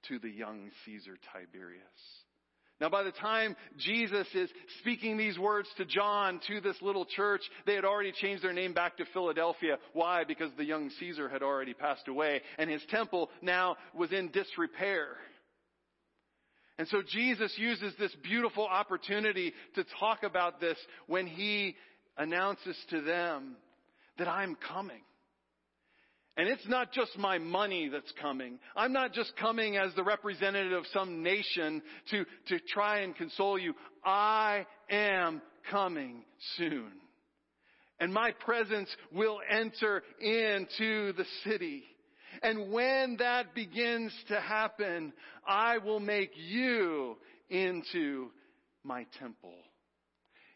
to 0.08 0.18
the 0.18 0.28
young 0.28 0.70
Caesar 0.84 1.16
Tiberius. 1.32 1.82
Now 2.80 2.88
by 2.88 3.04
the 3.04 3.12
time 3.12 3.54
Jesus 3.78 4.26
is 4.34 4.50
speaking 4.80 5.16
these 5.16 5.38
words 5.38 5.68
to 5.76 5.84
John, 5.84 6.40
to 6.48 6.60
this 6.60 6.76
little 6.82 7.04
church, 7.04 7.42
they 7.64 7.76
had 7.76 7.84
already 7.84 8.10
changed 8.10 8.42
their 8.42 8.52
name 8.52 8.72
back 8.72 8.96
to 8.96 9.04
Philadelphia. 9.12 9.78
Why? 9.92 10.24
Because 10.24 10.50
the 10.56 10.64
young 10.64 10.90
Caesar 10.98 11.28
had 11.28 11.44
already 11.44 11.74
passed 11.74 12.08
away 12.08 12.42
and 12.58 12.68
his 12.68 12.82
temple 12.90 13.30
now 13.40 13.76
was 13.94 14.10
in 14.10 14.32
disrepair. 14.32 15.16
And 16.76 16.88
so 16.88 17.02
Jesus 17.06 17.54
uses 17.56 17.94
this 18.00 18.14
beautiful 18.24 18.66
opportunity 18.66 19.52
to 19.76 19.84
talk 20.00 20.24
about 20.24 20.60
this 20.60 20.78
when 21.06 21.28
he 21.28 21.76
announces 22.16 22.76
to 22.90 23.00
them 23.02 23.54
that 24.18 24.26
I'm 24.26 24.56
coming. 24.56 25.02
And 26.36 26.48
it's 26.48 26.66
not 26.66 26.92
just 26.92 27.18
my 27.18 27.38
money 27.38 27.90
that's 27.92 28.12
coming. 28.20 28.58
I'm 28.74 28.92
not 28.92 29.12
just 29.12 29.36
coming 29.36 29.76
as 29.76 29.94
the 29.94 30.02
representative 30.02 30.72
of 30.72 30.86
some 30.92 31.22
nation 31.22 31.82
to, 32.10 32.24
to 32.48 32.58
try 32.68 33.00
and 33.00 33.14
console 33.14 33.58
you. 33.58 33.74
I 34.02 34.66
am 34.90 35.42
coming 35.70 36.24
soon. 36.56 36.90
And 38.00 38.12
my 38.12 38.32
presence 38.32 38.88
will 39.12 39.40
enter 39.48 40.02
into 40.20 41.12
the 41.12 41.26
city. 41.44 41.84
And 42.42 42.72
when 42.72 43.16
that 43.18 43.54
begins 43.54 44.12
to 44.28 44.40
happen, 44.40 45.12
I 45.46 45.78
will 45.78 46.00
make 46.00 46.32
you 46.34 47.16
into 47.50 48.30
my 48.82 49.06
temple. 49.20 49.54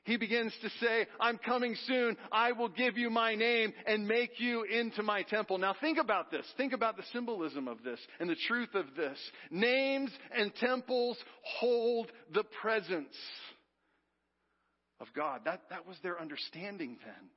He 0.06 0.16
begins 0.16 0.52
to 0.62 0.70
say, 0.80 1.06
I'm 1.18 1.36
coming 1.36 1.76
soon. 1.86 2.16
I 2.30 2.52
will 2.52 2.68
give 2.68 2.96
you 2.96 3.10
my 3.10 3.34
name 3.34 3.72
and 3.86 4.06
make 4.06 4.38
you 4.38 4.62
into 4.62 5.02
my 5.02 5.22
temple. 5.22 5.58
Now 5.58 5.74
think 5.80 5.98
about 5.98 6.30
this. 6.30 6.46
Think 6.56 6.72
about 6.72 6.96
the 6.96 7.02
symbolism 7.12 7.66
of 7.66 7.82
this 7.82 7.98
and 8.20 8.30
the 8.30 8.36
truth 8.46 8.74
of 8.74 8.86
this. 8.96 9.18
Names 9.50 10.12
and 10.32 10.54
temples 10.54 11.18
hold 11.42 12.12
the 12.32 12.44
presence 12.62 13.16
of 15.00 15.08
God. 15.12 15.40
That, 15.44 15.62
that 15.70 15.88
was 15.88 15.96
their 16.04 16.20
understanding 16.20 16.98
then. 17.04 17.30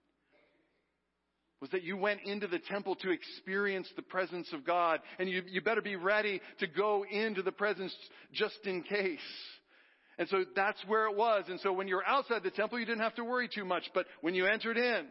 Was 1.62 1.72
that 1.72 1.84
you 1.84 1.98
went 1.98 2.22
into 2.24 2.46
the 2.46 2.60
temple 2.60 2.96
to 2.98 3.10
experience 3.10 3.90
the 3.96 4.04
presence 4.04 4.48
of 4.54 4.64
God 4.64 5.00
and 5.18 5.28
you, 5.28 5.42
you 5.48 5.62
better 5.62 5.82
be 5.82 5.96
ready 5.96 6.40
to 6.60 6.68
go 6.68 7.04
into 7.10 7.42
the 7.42 7.52
presence 7.52 7.94
just 8.32 8.60
in 8.66 8.84
case. 8.84 9.20
And 10.20 10.28
so 10.28 10.44
that's 10.54 10.84
where 10.86 11.06
it 11.06 11.16
was. 11.16 11.46
And 11.48 11.62
so 11.62 11.72
when 11.72 11.88
you're 11.88 12.06
outside 12.06 12.44
the 12.44 12.52
temple, 12.52 12.78
you 12.78 12.86
didn't 12.86 13.02
have 13.02 13.16
to 13.16 13.24
worry 13.24 13.48
too 13.48 13.64
much. 13.64 13.90
But 13.94 14.06
when 14.20 14.36
you 14.36 14.46
entered 14.46 14.78
in, 14.78 15.08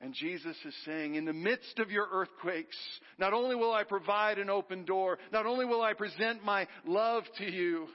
and 0.00 0.12
Jesus 0.12 0.56
is 0.64 0.74
saying, 0.84 1.14
in 1.14 1.24
the 1.24 1.32
midst 1.32 1.78
of 1.78 1.90
your 1.90 2.06
earthquakes, 2.12 2.76
not 3.18 3.32
only 3.32 3.54
will 3.54 3.72
I 3.72 3.84
provide 3.84 4.38
an 4.38 4.50
open 4.50 4.84
door, 4.84 5.18
not 5.32 5.46
only 5.46 5.64
will 5.64 5.80
I 5.80 5.94
present 5.94 6.44
my 6.44 6.66
love 6.84 7.22
to 7.38 7.50
you, 7.50 7.86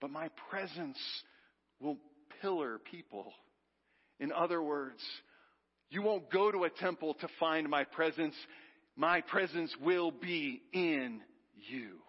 but 0.00 0.10
my 0.10 0.30
presence 0.50 0.98
will 1.80 1.98
pillar 2.40 2.78
people. 2.90 3.32
In 4.20 4.30
other 4.30 4.62
words, 4.62 5.02
you 5.90 6.00
won't 6.00 6.30
go 6.30 6.52
to 6.52 6.62
a 6.62 6.70
temple 6.70 7.14
to 7.14 7.28
find 7.40 7.68
my 7.68 7.82
presence. 7.84 8.36
My 8.96 9.20
presence 9.20 9.74
will 9.82 10.12
be 10.12 10.62
in 10.72 11.20
you. 11.68 12.01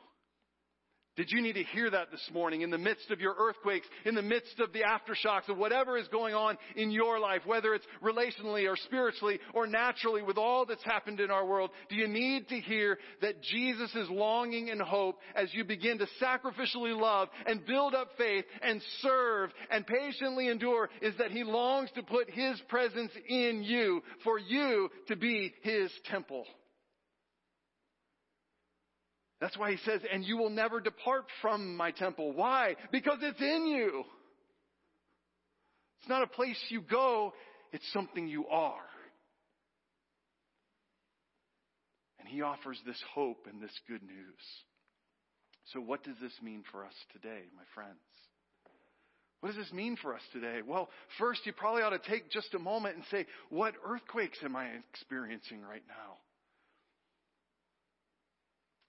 Did 1.15 1.31
you 1.31 1.43
need 1.43 1.53
to 1.53 1.63
hear 1.63 1.91
that 1.91 2.09
this 2.09 2.27
morning 2.33 2.61
in 2.61 2.71
the 2.71 2.77
midst 2.79 3.11
of 3.11 3.21
your 3.21 3.35
earthquakes, 3.37 3.85
in 4.03 4.15
the 4.15 4.23
midst 4.23 4.59
of 4.59 4.73
the 4.73 4.81
aftershocks 4.81 5.47
of 5.47 5.57
whatever 5.57 5.95
is 5.95 6.07
going 6.07 6.33
on 6.33 6.57
in 6.75 6.89
your 6.89 7.19
life, 7.19 7.43
whether 7.45 7.75
it's 7.75 7.85
relationally 8.01 8.67
or 8.67 8.75
spiritually 8.75 9.39
or 9.53 9.67
naturally 9.67 10.23
with 10.23 10.39
all 10.39 10.65
that's 10.65 10.83
happened 10.83 11.19
in 11.19 11.29
our 11.29 11.45
world? 11.45 11.69
Do 11.87 11.95
you 11.95 12.07
need 12.07 12.49
to 12.49 12.59
hear 12.59 12.97
that 13.21 13.43
Jesus 13.43 13.93
is 13.93 14.09
longing 14.09 14.71
and 14.71 14.81
hope 14.81 15.19
as 15.35 15.53
you 15.53 15.63
begin 15.63 15.99
to 15.99 16.07
sacrificially 16.19 16.99
love 16.99 17.29
and 17.45 17.63
build 17.63 17.93
up 17.93 18.09
faith 18.17 18.45
and 18.63 18.81
serve 19.01 19.51
and 19.69 19.85
patiently 19.85 20.47
endure 20.47 20.89
is 20.99 21.13
that 21.19 21.29
He 21.29 21.43
longs 21.43 21.91
to 21.93 22.01
put 22.01 22.27
His 22.31 22.59
presence 22.69 23.11
in 23.29 23.61
you 23.61 24.01
for 24.23 24.39
you 24.39 24.89
to 25.09 25.15
be 25.15 25.53
His 25.61 25.91
temple. 26.05 26.45
That's 29.43 29.57
why 29.57 29.71
he 29.71 29.77
says, 29.83 29.99
and 30.09 30.23
you 30.23 30.37
will 30.37 30.49
never 30.49 30.79
depart 30.79 31.25
from 31.41 31.75
my 31.75 31.91
temple. 31.91 32.31
Why? 32.31 32.77
Because 32.93 33.17
it's 33.21 33.41
in 33.41 33.67
you. 33.67 34.05
It's 35.99 36.07
not 36.07 36.23
a 36.23 36.27
place 36.27 36.57
you 36.69 36.79
go, 36.79 37.33
it's 37.73 37.83
something 37.91 38.25
you 38.25 38.47
are. 38.47 38.85
And 42.19 42.27
he 42.29 42.41
offers 42.41 42.79
this 42.85 42.95
hope 43.13 43.45
and 43.51 43.61
this 43.61 43.77
good 43.89 44.01
news. 44.01 44.43
So 45.73 45.81
what 45.81 46.05
does 46.05 46.15
this 46.21 46.31
mean 46.41 46.63
for 46.71 46.85
us 46.85 46.95
today, 47.11 47.41
my 47.53 47.63
friends? 47.75 47.99
What 49.41 49.49
does 49.49 49.57
this 49.57 49.73
mean 49.73 49.97
for 50.01 50.15
us 50.15 50.21
today? 50.31 50.59
Well, 50.65 50.87
first 51.19 51.41
you 51.45 51.51
probably 51.51 51.81
ought 51.83 51.89
to 51.89 52.09
take 52.09 52.31
just 52.31 52.53
a 52.53 52.59
moment 52.59 52.95
and 52.95 53.03
say, 53.11 53.25
what 53.49 53.73
earthquakes 53.85 54.37
am 54.41 54.55
I 54.55 54.69
experiencing 54.93 55.61
right 55.61 55.83
now? 55.89 56.22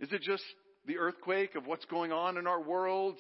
Is 0.01 0.13
it 0.13 0.23
just 0.23 0.43
the 0.87 0.99
earthquake 0.99 1.55
of 1.55 1.67
what's 1.67 1.85
going 1.87 2.13
on 2.13 2.37
in 2.37 2.47
our 2.47 2.61
world? 2.61 3.17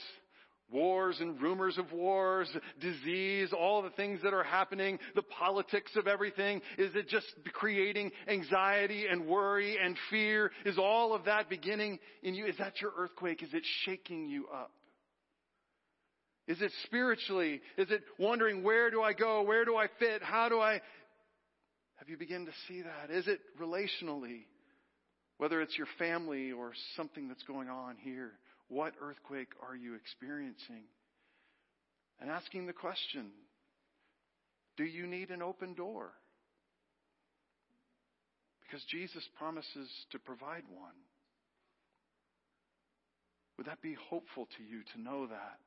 Wars 0.71 1.19
and 1.21 1.41
rumors 1.41 1.77
of 1.79 1.93
wars, 1.93 2.49
disease, 2.81 3.51
all 3.53 3.83
the 3.83 3.91
things 3.91 4.21
that 4.23 4.33
are 4.33 4.43
happening, 4.43 4.99
the 5.15 5.23
politics 5.23 5.93
of 5.95 6.07
everything. 6.07 6.63
Is 6.79 6.95
it 6.95 7.09
just 7.09 7.27
creating 7.53 8.11
anxiety 8.27 9.07
and 9.07 9.27
worry 9.27 9.77
and 9.81 9.97
fear? 10.11 10.51
Is 10.65 10.79
all 10.79 11.15
of 11.15 11.27
that 11.27 11.49
beginning 11.51 11.99
in 12.23 12.35
you? 12.35 12.47
Is 12.47 12.57
that 12.59 12.81
your 12.81 12.93
earthquake? 12.97 13.43
Is 13.43 13.53
it 13.53 13.63
shaking 13.85 14.27
you 14.27 14.49
up? 14.49 14.73
Is 16.47 16.61
it 16.61 16.73
spiritually? 16.85 17.61
Is 17.79 17.91
it 17.91 18.03
wondering 18.19 18.63
where 18.63 18.91
do 18.91 19.03
I 19.03 19.13
go? 19.13 19.43
Where 19.43 19.65
do 19.65 19.77
I 19.77 19.87
fit? 19.99 20.23
How 20.23 20.49
do 20.49 20.61
I? 20.61 20.81
Have 21.97 22.09
you 22.09 22.17
begin 22.17 22.47
to 22.47 22.53
see 22.69 22.83
that? 22.83 23.15
Is 23.15 23.29
it 23.29 23.41
relationally? 23.61 24.45
Whether 25.39 25.61
it's 25.61 25.77
your 25.77 25.89
family 25.99 26.53
or 26.53 26.73
something 26.97 27.29
that's 27.29 27.43
going 27.43 27.69
on 27.69 27.97
here, 28.01 28.33
what 28.69 28.95
earthquake 29.01 29.49
are 29.67 29.75
you 29.77 29.95
experiencing? 29.95 30.85
And 32.21 32.31
asking 32.31 32.67
the 32.67 32.73
question, 32.73 33.31
do 34.77 34.85
you 34.85 35.07
need 35.07 35.31
an 35.31 35.43
open 35.43 35.75
door? 35.75 36.11
Because 38.63 38.85
Jesus 38.91 39.23
promises 39.39 39.89
to 40.13 40.19
provide 40.19 40.65
one. 40.69 40.95
Would 43.57 43.67
that 43.67 43.83
be 43.83 43.97
hopeful 44.09 44.47
to 44.57 44.63
you 44.63 44.83
to 44.95 45.01
know 45.01 45.27
that? 45.27 45.59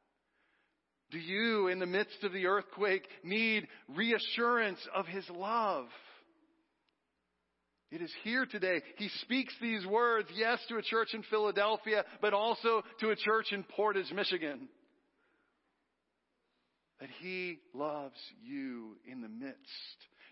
Do 1.12 1.20
you, 1.20 1.68
in 1.68 1.80
the 1.80 1.86
midst 1.86 2.24
of 2.24 2.34
the 2.34 2.48
earthquake, 2.48 3.08
need 3.24 3.68
reassurance 3.96 4.80
of 4.94 5.06
His 5.06 5.24
love? 5.30 5.86
It 7.89 8.02
is 8.02 8.12
here 8.23 8.45
today. 8.45 8.82
He 8.97 9.10
speaks 9.21 9.54
these 9.62 9.86
words, 9.86 10.28
yes, 10.36 10.60
to 10.67 10.78
a 10.78 10.82
church 10.82 11.13
in 11.13 11.23
Philadelphia, 11.23 12.04
but 12.21 12.34
also 12.34 12.84
to 13.00 13.12
a 13.12 13.15
church 13.15 13.52
in 13.52 13.63
Portage, 13.63 14.12
Michigan. 14.13 14.67
That 17.00 17.10
He 17.21 17.60
loves 17.73 18.19
you 18.43 18.97
in 19.10 19.21
the 19.21 19.30
midst 19.30 19.58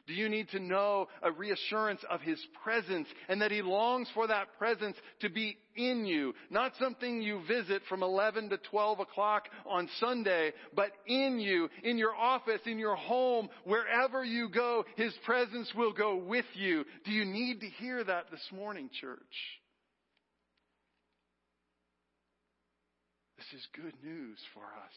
do 0.08 0.14
you 0.14 0.30
need 0.30 0.50
to 0.50 0.60
know 0.60 1.08
a 1.24 1.32
reassurance 1.32 2.02
of 2.10 2.22
His 2.22 2.40
presence 2.64 3.08
and 3.28 3.42
that 3.42 3.52
He 3.52 3.64
longs 3.64 4.08
for 4.14 4.28
that 4.28 4.48
presence 4.60 4.96
to 5.22 5.30
be 5.30 5.58
in 5.76 6.06
you? 6.06 6.34
Not 6.52 6.74
something 6.80 7.22
you 7.22 7.42
visit 7.48 7.82
from 7.90 8.04
11 8.04 8.50
to 8.50 8.58
12 8.58 9.00
o'clock 9.00 9.50
on 9.66 9.90
Sunday, 10.00 10.54
but 10.76 10.92
in 11.08 11.40
you, 11.40 11.70
in 11.84 11.98
your 11.98 12.16
office, 12.16 12.62
in 12.66 12.78
your 12.78 12.96
home, 12.96 13.50
wherever 13.64 14.24
you 14.24 14.50
go, 14.50 14.86
His 14.96 15.14
presence 15.26 15.72
will 15.76 15.94
go 15.94 16.16
with 16.16 16.46
you. 16.54 16.86
Do 17.04 17.12
you 17.12 17.26
need 17.26 17.62
to 17.62 17.68
hear 17.68 18.04
that 18.04 18.30
this 18.30 18.48
morning, 18.54 18.92
church? 19.02 19.20
This 23.38 23.60
is 23.60 23.68
good 23.76 23.94
news 24.04 24.38
for 24.54 24.64
us. 24.64 24.96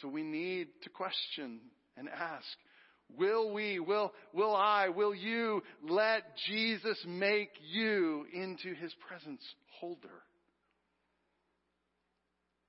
So 0.00 0.08
we 0.08 0.22
need 0.22 0.68
to 0.84 0.90
question 0.90 1.60
and 1.96 2.08
ask, 2.08 2.46
Will 3.16 3.52
we, 3.52 3.80
will, 3.80 4.12
will 4.32 4.54
I, 4.54 4.88
will 4.88 5.14
you 5.14 5.62
let 5.82 6.22
Jesus 6.46 6.98
make 7.06 7.50
you 7.60 8.26
into 8.32 8.74
his 8.74 8.92
presence 9.06 9.42
holder? 9.78 10.22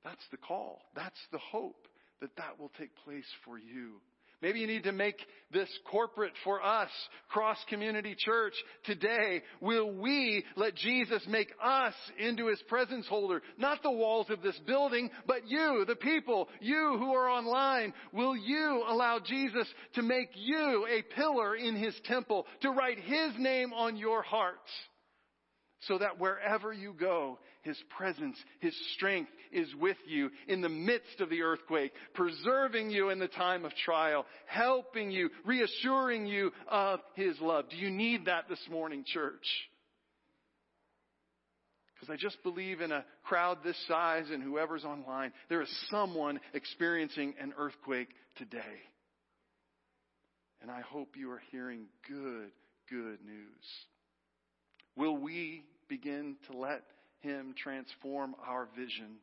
That's 0.04 0.24
the 0.32 0.38
call. 0.38 0.82
That's 0.96 1.20
the 1.32 1.40
hope 1.40 1.88
that 2.22 2.36
that 2.38 2.60
will 2.60 2.72
take 2.78 2.92
place 3.04 3.26
for 3.46 3.58
you. 3.58 4.02
Maybe 4.42 4.60
you 4.60 4.68
need 4.68 4.84
to 4.84 4.92
make 4.92 5.18
this 5.52 5.70
corporate 5.90 6.34
for 6.44 6.64
us, 6.64 6.90
Cross 7.30 7.58
Community 7.70 8.16
Church. 8.18 8.54
Today, 8.86 9.44
will 9.60 9.92
we 9.92 10.44
let 10.56 10.76
Jesus 10.76 11.22
make 11.28 11.50
us 11.64 11.94
into 12.18 12.48
His 12.48 12.62
presence 12.68 13.08
holder? 13.08 13.42
Not 13.58 13.84
the 13.84 13.92
walls 13.92 14.32
of 14.32 14.42
this 14.42 14.58
building, 14.66 15.12
but 15.28 15.48
you, 15.48 15.86
the 15.88 15.96
people, 15.96 16.50
you 16.60 16.96
who 16.98 17.14
are 17.14 17.30
online. 17.30 17.94
Will 18.14 18.36
you 18.36 18.84
allow 18.88 19.20
Jesus 19.20 19.68
to 19.96 20.02
make 20.02 20.30
you 20.34 20.88
a 20.90 21.16
pillar 21.16 21.56
in 21.56 21.76
His 21.76 21.96
temple, 22.06 22.48
to 22.62 22.72
write 22.72 23.00
His 23.00 23.34
name 23.38 23.74
on 23.74 23.96
your 23.96 24.24
hearts? 24.24 24.70
So 25.82 25.98
that 25.98 26.20
wherever 26.20 26.72
you 26.72 26.94
go, 26.94 27.40
his 27.64 27.78
presence, 27.96 28.38
His 28.60 28.76
strength 28.96 29.32
is 29.52 29.68
with 29.76 29.98
you 30.08 30.32
in 30.48 30.62
the 30.62 30.70
midst 30.70 31.22
of 31.22 31.30
the 31.30 31.44
earthquake, 31.44 31.92
preserving 32.16 32.90
you 32.90 33.10
in 33.10 33.20
the 33.20 33.28
time 33.28 33.66
of 33.66 33.76
trial, 33.86 34.26
helping 34.48 35.12
you, 35.12 35.30
reassuring 35.46 36.26
you 36.26 36.52
of 36.68 37.02
His 37.14 37.40
love. 37.40 37.70
Do 37.70 37.78
you 37.78 37.92
need 37.92 38.26
that 38.26 38.50
this 38.50 38.62
morning, 38.70 39.04
church? 39.06 39.46
Because 41.94 42.12
I 42.12 42.18
just 42.18 42.42
believe 42.42 42.82
in 42.82 42.92
a 42.92 43.06
crowd 43.24 43.60
this 43.64 43.78
size 43.88 44.32
and 44.32 44.42
whoever's 44.42 44.84
online, 44.84 45.32
there 45.48 45.62
is 45.62 45.88
someone 45.92 46.40
experiencing 46.56 47.36
an 47.40 47.54
earthquake 47.60 48.10
today. 48.38 48.60
And 50.64 50.72
I 50.72 50.82
hope 50.82 51.16
you 51.16 51.30
are 51.30 51.42
hearing 51.52 51.86
good, 52.08 52.50
good 52.90 53.20
news. 53.24 53.66
Will 54.96 55.16
we 55.16 55.64
begin 55.88 56.38
to 56.50 56.58
let 56.58 56.82
him 57.22 57.54
transform 57.58 58.36
our 58.48 58.68
vision. 58.78 59.18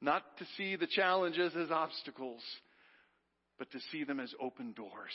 Not 0.00 0.22
to 0.38 0.44
see 0.56 0.76
the 0.76 0.86
challenges 0.86 1.52
as 1.56 1.70
obstacles, 1.70 2.42
but 3.58 3.70
to 3.72 3.78
see 3.90 4.04
them 4.04 4.20
as 4.20 4.32
open 4.40 4.72
doors, 4.72 5.14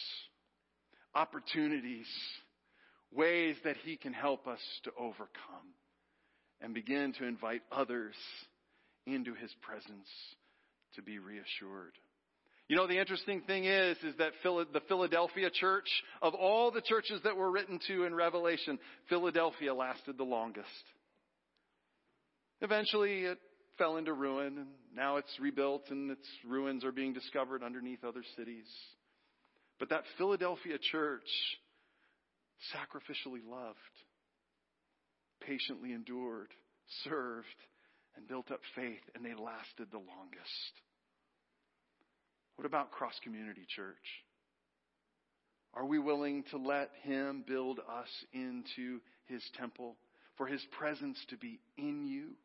opportunities, 1.14 2.08
ways 3.12 3.56
that 3.64 3.78
He 3.84 3.98
can 3.98 4.14
help 4.14 4.48
us 4.48 4.60
to 4.84 4.92
overcome 4.98 5.76
and 6.62 6.74
begin 6.74 7.14
to 7.20 7.26
invite 7.26 7.62
others 7.72 8.16
into 9.06 9.34
His 9.34 9.52
presence 9.62 10.08
to 10.96 11.02
be 11.02 11.20
reassured. 11.20 11.94
You 12.68 12.78
know, 12.78 12.88
the 12.88 13.00
interesting 13.00 13.42
thing 13.42 13.66
is, 13.66 13.98
is 13.98 14.16
that 14.18 14.32
the 14.44 14.82
Philadelphia 14.88 15.50
church, 15.50 15.90
of 16.22 16.34
all 16.34 16.72
the 16.72 16.82
churches 16.82 17.20
that 17.24 17.36
were 17.36 17.52
written 17.52 17.80
to 17.88 18.06
in 18.06 18.16
Revelation, 18.16 18.80
Philadelphia 19.10 19.74
lasted 19.74 20.18
the 20.18 20.24
longest. 20.24 20.68
Eventually 22.62 23.24
it 23.24 23.40
fell 23.78 23.98
into 23.98 24.14
ruin 24.14 24.58
and 24.58 24.68
now 24.96 25.18
it's 25.18 25.40
rebuilt 25.40 25.86
and 25.90 26.12
its 26.12 26.28
ruins 26.48 26.84
are 26.84 26.92
being 26.92 27.14
discovered 27.14 27.64
underneath 27.64 28.04
other 28.04 28.24
cities. 28.38 28.68
But 29.80 29.90
that 29.90 30.04
Philadelphia 30.18 30.78
church 30.92 31.28
sacrificially 32.76 33.42
loved, 33.50 33.78
patiently 35.42 35.94
endured, 35.94 36.50
served, 37.04 37.48
and 38.16 38.28
built 38.28 38.52
up 38.52 38.60
faith, 38.76 39.02
and 39.16 39.26
they 39.26 39.34
lasted 39.34 39.88
the 39.92 39.98
longest. 39.98 40.74
What 42.58 42.66
about 42.66 42.92
Cross 42.92 43.16
Community 43.24 43.66
Church? 43.76 43.96
Are 45.74 45.86
we 45.86 45.98
willing 45.98 46.44
to 46.52 46.58
let 46.58 46.92
Him 47.04 47.44
build 47.48 47.80
us 47.80 48.10
into 48.34 49.00
His 49.26 49.42
temple, 49.58 49.96
for 50.38 50.46
His 50.46 50.62
presence 50.78 51.18
to 51.30 51.38
be 51.38 51.60
in 51.78 52.06
you? 52.06 52.36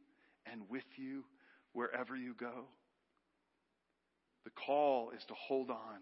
And 0.57 0.71
with 0.71 0.85
you 0.97 1.25
wherever 1.73 2.17
you 2.17 2.35
go. 2.39 2.65
The 4.45 4.51
call 4.51 5.11
is 5.11 5.23
to 5.29 5.35
hold 5.35 5.71
on, 5.71 6.01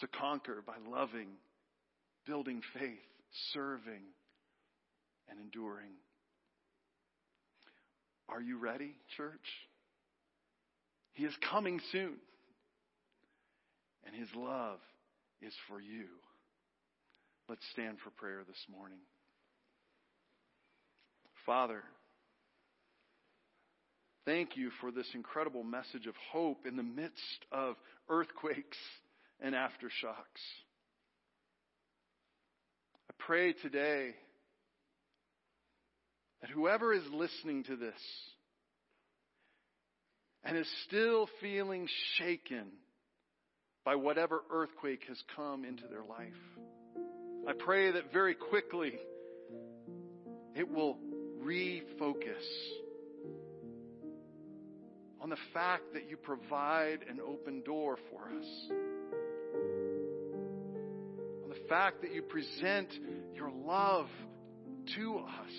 to 0.00 0.06
conquer 0.06 0.62
by 0.66 0.74
loving, 0.90 1.28
building 2.26 2.60
faith, 2.78 2.98
serving, 3.52 4.02
and 5.28 5.40
enduring. 5.40 5.92
Are 8.28 8.40
you 8.40 8.58
ready, 8.58 8.96
church? 9.16 9.46
He 11.12 11.24
is 11.24 11.34
coming 11.50 11.80
soon, 11.90 12.16
and 14.04 14.14
His 14.14 14.28
love 14.34 14.78
is 15.40 15.54
for 15.68 15.80
you. 15.80 16.06
Let's 17.48 17.64
stand 17.72 17.98
for 18.02 18.10
prayer 18.10 18.42
this 18.46 18.64
morning. 18.70 19.00
Father, 21.44 21.82
Thank 24.24 24.56
you 24.56 24.70
for 24.80 24.92
this 24.92 25.08
incredible 25.14 25.64
message 25.64 26.06
of 26.06 26.14
hope 26.30 26.64
in 26.64 26.76
the 26.76 26.82
midst 26.84 27.44
of 27.50 27.74
earthquakes 28.08 28.76
and 29.40 29.52
aftershocks. 29.52 30.42
I 33.10 33.14
pray 33.18 33.52
today 33.52 34.10
that 36.40 36.50
whoever 36.50 36.92
is 36.92 37.02
listening 37.12 37.64
to 37.64 37.74
this 37.74 37.98
and 40.44 40.56
is 40.56 40.68
still 40.86 41.28
feeling 41.40 41.88
shaken 42.18 42.66
by 43.84 43.96
whatever 43.96 44.42
earthquake 44.52 45.02
has 45.08 45.20
come 45.34 45.64
into 45.64 45.88
their 45.88 46.04
life, 46.04 46.32
I 47.48 47.54
pray 47.58 47.90
that 47.90 48.12
very 48.12 48.34
quickly 48.34 48.92
it 50.54 50.70
will 50.70 50.96
refocus 51.44 52.46
on 55.22 55.30
the 55.30 55.36
fact 55.54 55.92
that 55.94 56.10
you 56.10 56.16
provide 56.16 57.04
an 57.08 57.20
open 57.24 57.62
door 57.62 57.96
for 58.10 58.22
us. 58.22 58.46
On 61.44 61.48
the 61.48 61.68
fact 61.68 62.02
that 62.02 62.12
you 62.12 62.22
present 62.22 62.88
your 63.32 63.52
love 63.52 64.08
to 64.96 65.18
us. 65.18 65.52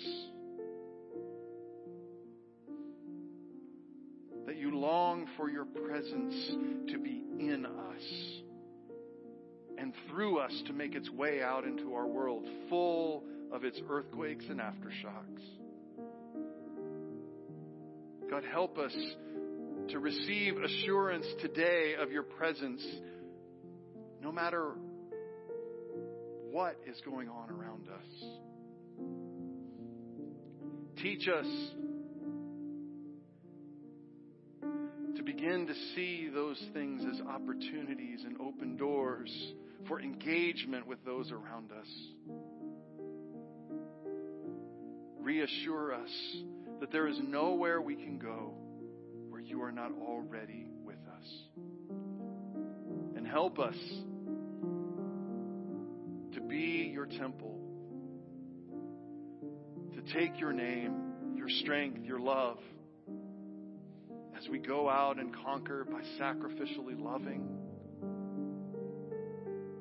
That 4.46 4.58
you 4.58 4.76
long 4.76 5.26
for 5.38 5.48
your 5.48 5.64
presence 5.64 6.34
to 6.92 6.98
be 6.98 7.24
in 7.40 7.64
us 7.64 8.42
and 9.78 9.94
through 10.10 10.40
us 10.40 10.52
to 10.66 10.74
make 10.74 10.94
its 10.94 11.08
way 11.08 11.42
out 11.42 11.64
into 11.64 11.94
our 11.94 12.06
world 12.06 12.44
full 12.68 13.24
of 13.50 13.64
its 13.64 13.80
earthquakes 13.88 14.44
and 14.50 14.60
aftershocks. 14.60 15.42
God, 18.30 18.44
help 18.50 18.78
us 18.78 18.94
to 19.88 19.98
receive 19.98 20.56
assurance 20.56 21.26
today 21.40 21.94
of 22.00 22.10
your 22.10 22.22
presence, 22.22 22.84
no 24.20 24.32
matter 24.32 24.72
what 26.50 26.80
is 26.86 27.00
going 27.04 27.28
on 27.28 27.50
around 27.50 27.88
us. 27.88 28.24
Teach 31.02 31.28
us 31.28 31.46
to 35.16 35.22
begin 35.22 35.66
to 35.66 35.74
see 35.94 36.30
those 36.32 36.62
things 36.72 37.02
as 37.12 37.20
opportunities 37.26 38.20
and 38.24 38.40
open 38.40 38.76
doors 38.76 39.30
for 39.86 40.00
engagement 40.00 40.86
with 40.86 41.04
those 41.04 41.30
around 41.30 41.70
us. 41.72 41.88
Reassure 45.20 45.94
us 45.94 46.36
that 46.80 46.90
there 46.90 47.06
is 47.06 47.18
nowhere 47.22 47.80
we 47.80 47.96
can 47.96 48.18
go 48.18 48.54
you 49.44 49.62
are 49.62 49.72
not 49.72 49.92
already 50.00 50.66
with 50.84 50.98
us. 51.08 51.28
And 53.16 53.26
help 53.26 53.58
us 53.58 53.76
to 56.32 56.40
be 56.40 56.90
your 56.92 57.06
temple, 57.06 57.58
to 59.94 60.14
take 60.14 60.40
your 60.40 60.52
name, 60.52 61.34
your 61.36 61.48
strength, 61.48 62.04
your 62.04 62.20
love, 62.20 62.58
as 64.36 64.48
we 64.48 64.58
go 64.58 64.88
out 64.88 65.18
and 65.18 65.34
conquer 65.44 65.84
by 65.84 66.00
sacrificially 66.20 66.98
loving, 66.98 67.46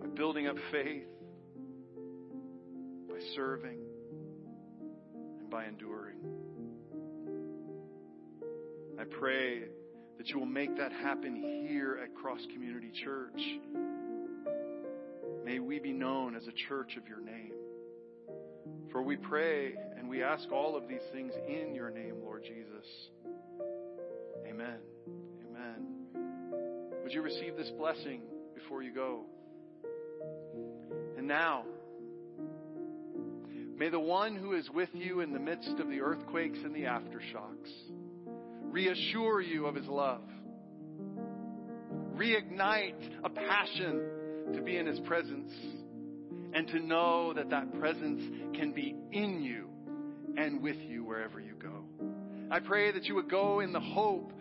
by 0.01 0.07
building 0.07 0.47
up 0.47 0.55
faith, 0.71 1.07
by 3.09 3.19
serving, 3.35 3.79
and 5.39 5.49
by 5.49 5.65
enduring. 5.65 6.17
I 9.03 9.05
pray 9.05 9.63
that 10.17 10.29
you 10.29 10.39
will 10.39 10.45
make 10.45 10.77
that 10.77 10.93
happen 10.93 11.35
here 11.67 11.99
at 12.01 12.15
Cross 12.15 12.39
Community 12.53 12.89
Church. 13.03 13.41
May 15.43 15.59
we 15.59 15.77
be 15.79 15.91
known 15.91 16.37
as 16.37 16.47
a 16.47 16.53
church 16.69 16.95
of 16.95 17.05
your 17.05 17.19
name. 17.19 17.51
For 18.93 19.01
we 19.01 19.17
pray 19.17 19.73
and 19.97 20.07
we 20.07 20.23
ask 20.23 20.49
all 20.53 20.77
of 20.77 20.87
these 20.87 21.01
things 21.11 21.33
in 21.49 21.75
your 21.75 21.89
name, 21.89 22.21
Lord 22.23 22.43
Jesus. 22.43 22.87
Amen. 24.47 24.77
Amen. 25.49 27.01
Would 27.03 27.11
you 27.11 27.23
receive 27.23 27.57
this 27.57 27.71
blessing 27.71 28.21
before 28.55 28.83
you 28.83 28.93
go? 28.93 29.25
And 31.17 31.27
now, 31.27 31.65
may 33.75 33.89
the 33.89 33.99
one 33.99 34.37
who 34.37 34.53
is 34.53 34.69
with 34.69 34.91
you 34.93 35.19
in 35.19 35.33
the 35.33 35.39
midst 35.39 35.77
of 35.81 35.89
the 35.89 35.99
earthquakes 35.99 36.59
and 36.63 36.73
the 36.73 36.83
aftershocks 36.83 37.92
reassure 38.73 39.39
you 39.39 39.67
of 39.67 39.75
his 39.75 39.85
love, 39.85 40.23
reignite 42.15 43.21
a 43.23 43.29
passion 43.29 44.01
to 44.51 44.61
be 44.61 44.77
in 44.77 44.87
his 44.87 44.99
presence, 45.01 45.51
and 46.53 46.67
to 46.67 46.79
know 46.79 47.33
that 47.33 47.51
that 47.51 47.71
presence 47.79 48.23
can 48.55 48.71
be 48.71 48.95
in 49.11 49.43
you 49.43 49.69
and 50.37 50.61
with 50.61 50.77
you 50.87 51.05
wherever 51.05 51.39
you 51.39 51.53
go. 51.61 51.85
I 52.49 52.59
pray 52.59 52.91
that 52.91 53.05
you 53.05 53.13
would 53.13 53.29
go 53.29 53.59
in 53.59 53.73
the 53.73 53.79
hope 53.79 54.33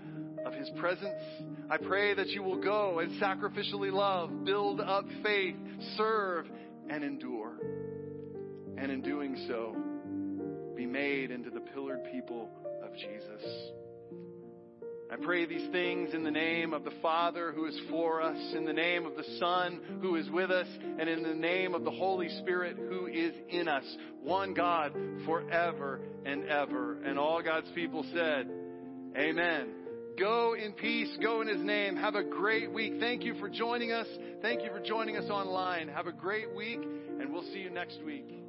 of 0.46 0.54
his 0.54 0.70
presence. 0.78 1.22
I 1.70 1.76
pray 1.76 2.14
that 2.14 2.28
you 2.28 2.42
will 2.42 2.60
go 2.60 3.00
and 3.00 3.20
sacrificially 3.20 3.92
love, 3.92 4.46
build 4.46 4.80
up 4.80 5.04
faith, 5.22 5.56
serve, 5.98 6.46
and 6.88 7.04
endure. 7.04 7.52
And 8.78 8.90
in 8.90 9.02
doing 9.02 9.36
so, 9.46 9.76
be 10.74 10.86
made 10.86 11.30
into 11.30 11.50
the 11.50 11.60
pillared 11.60 12.04
people 12.10 12.48
of 12.82 12.94
Jesus. 12.94 13.72
I 15.12 15.16
pray 15.16 15.44
these 15.44 15.70
things 15.72 16.14
in 16.14 16.24
the 16.24 16.30
name 16.30 16.72
of 16.72 16.84
the 16.84 16.92
Father 17.02 17.52
who 17.52 17.66
is 17.66 17.78
for 17.90 18.22
us, 18.22 18.54
in 18.56 18.64
the 18.64 18.72
name 18.72 19.04
of 19.04 19.14
the 19.14 19.26
Son 19.38 19.78
who 20.00 20.16
is 20.16 20.30
with 20.30 20.50
us, 20.50 20.66
and 20.98 21.06
in 21.06 21.22
the 21.22 21.34
name 21.34 21.74
of 21.74 21.84
the 21.84 21.90
Holy 21.90 22.30
Spirit 22.38 22.78
who 22.78 23.08
is 23.08 23.34
in 23.50 23.68
us. 23.68 23.84
One 24.22 24.54
God 24.54 24.94
forever 25.26 26.00
and 26.24 26.48
ever. 26.48 27.02
And 27.02 27.18
all 27.18 27.42
God's 27.42 27.70
people 27.74 28.06
said, 28.14 28.48
Amen. 29.14 29.74
Go 30.18 30.54
in 30.54 30.72
peace. 30.72 31.14
Go 31.22 31.42
in 31.42 31.48
His 31.48 31.60
name. 31.60 31.94
Have 31.96 32.14
a 32.14 32.24
great 32.24 32.72
week. 32.72 32.94
Thank 32.98 33.22
you 33.22 33.34
for 33.34 33.50
joining 33.50 33.92
us. 33.92 34.06
Thank 34.40 34.62
you 34.62 34.70
for 34.70 34.80
joining 34.80 35.18
us 35.18 35.28
online. 35.28 35.88
Have 35.88 36.06
a 36.06 36.12
great 36.12 36.54
week, 36.54 36.80
and 37.20 37.30
we'll 37.30 37.44
see 37.52 37.58
you 37.58 37.70
next 37.70 38.02
week. 38.02 38.41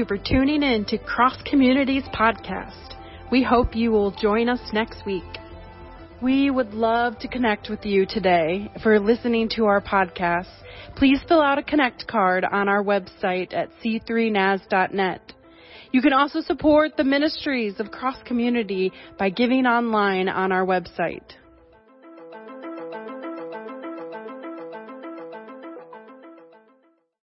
You 0.00 0.06
for 0.06 0.16
tuning 0.16 0.62
in 0.62 0.86
to 0.86 0.96
Cross 0.96 1.42
Community's 1.44 2.04
Podcast. 2.04 2.94
We 3.30 3.42
hope 3.42 3.76
you 3.76 3.90
will 3.90 4.12
join 4.12 4.48
us 4.48 4.60
next 4.72 5.04
week. 5.04 5.36
We 6.22 6.48
would 6.48 6.72
love 6.72 7.18
to 7.18 7.28
connect 7.28 7.68
with 7.68 7.84
you 7.84 8.06
today 8.06 8.72
for 8.82 8.98
listening 8.98 9.50
to 9.56 9.66
our 9.66 9.82
podcast. 9.82 10.48
Please 10.96 11.20
fill 11.28 11.42
out 11.42 11.58
a 11.58 11.62
connect 11.62 12.06
card 12.06 12.46
on 12.50 12.66
our 12.66 12.82
website 12.82 13.52
at 13.52 13.68
c3nas.net. 13.84 15.32
You 15.92 16.00
can 16.00 16.14
also 16.14 16.40
support 16.40 16.96
the 16.96 17.04
ministries 17.04 17.78
of 17.78 17.90
Cross 17.90 18.22
Community 18.24 18.92
by 19.18 19.28
giving 19.28 19.66
online 19.66 20.30
on 20.30 20.50
our 20.50 20.64
website. 20.64 21.34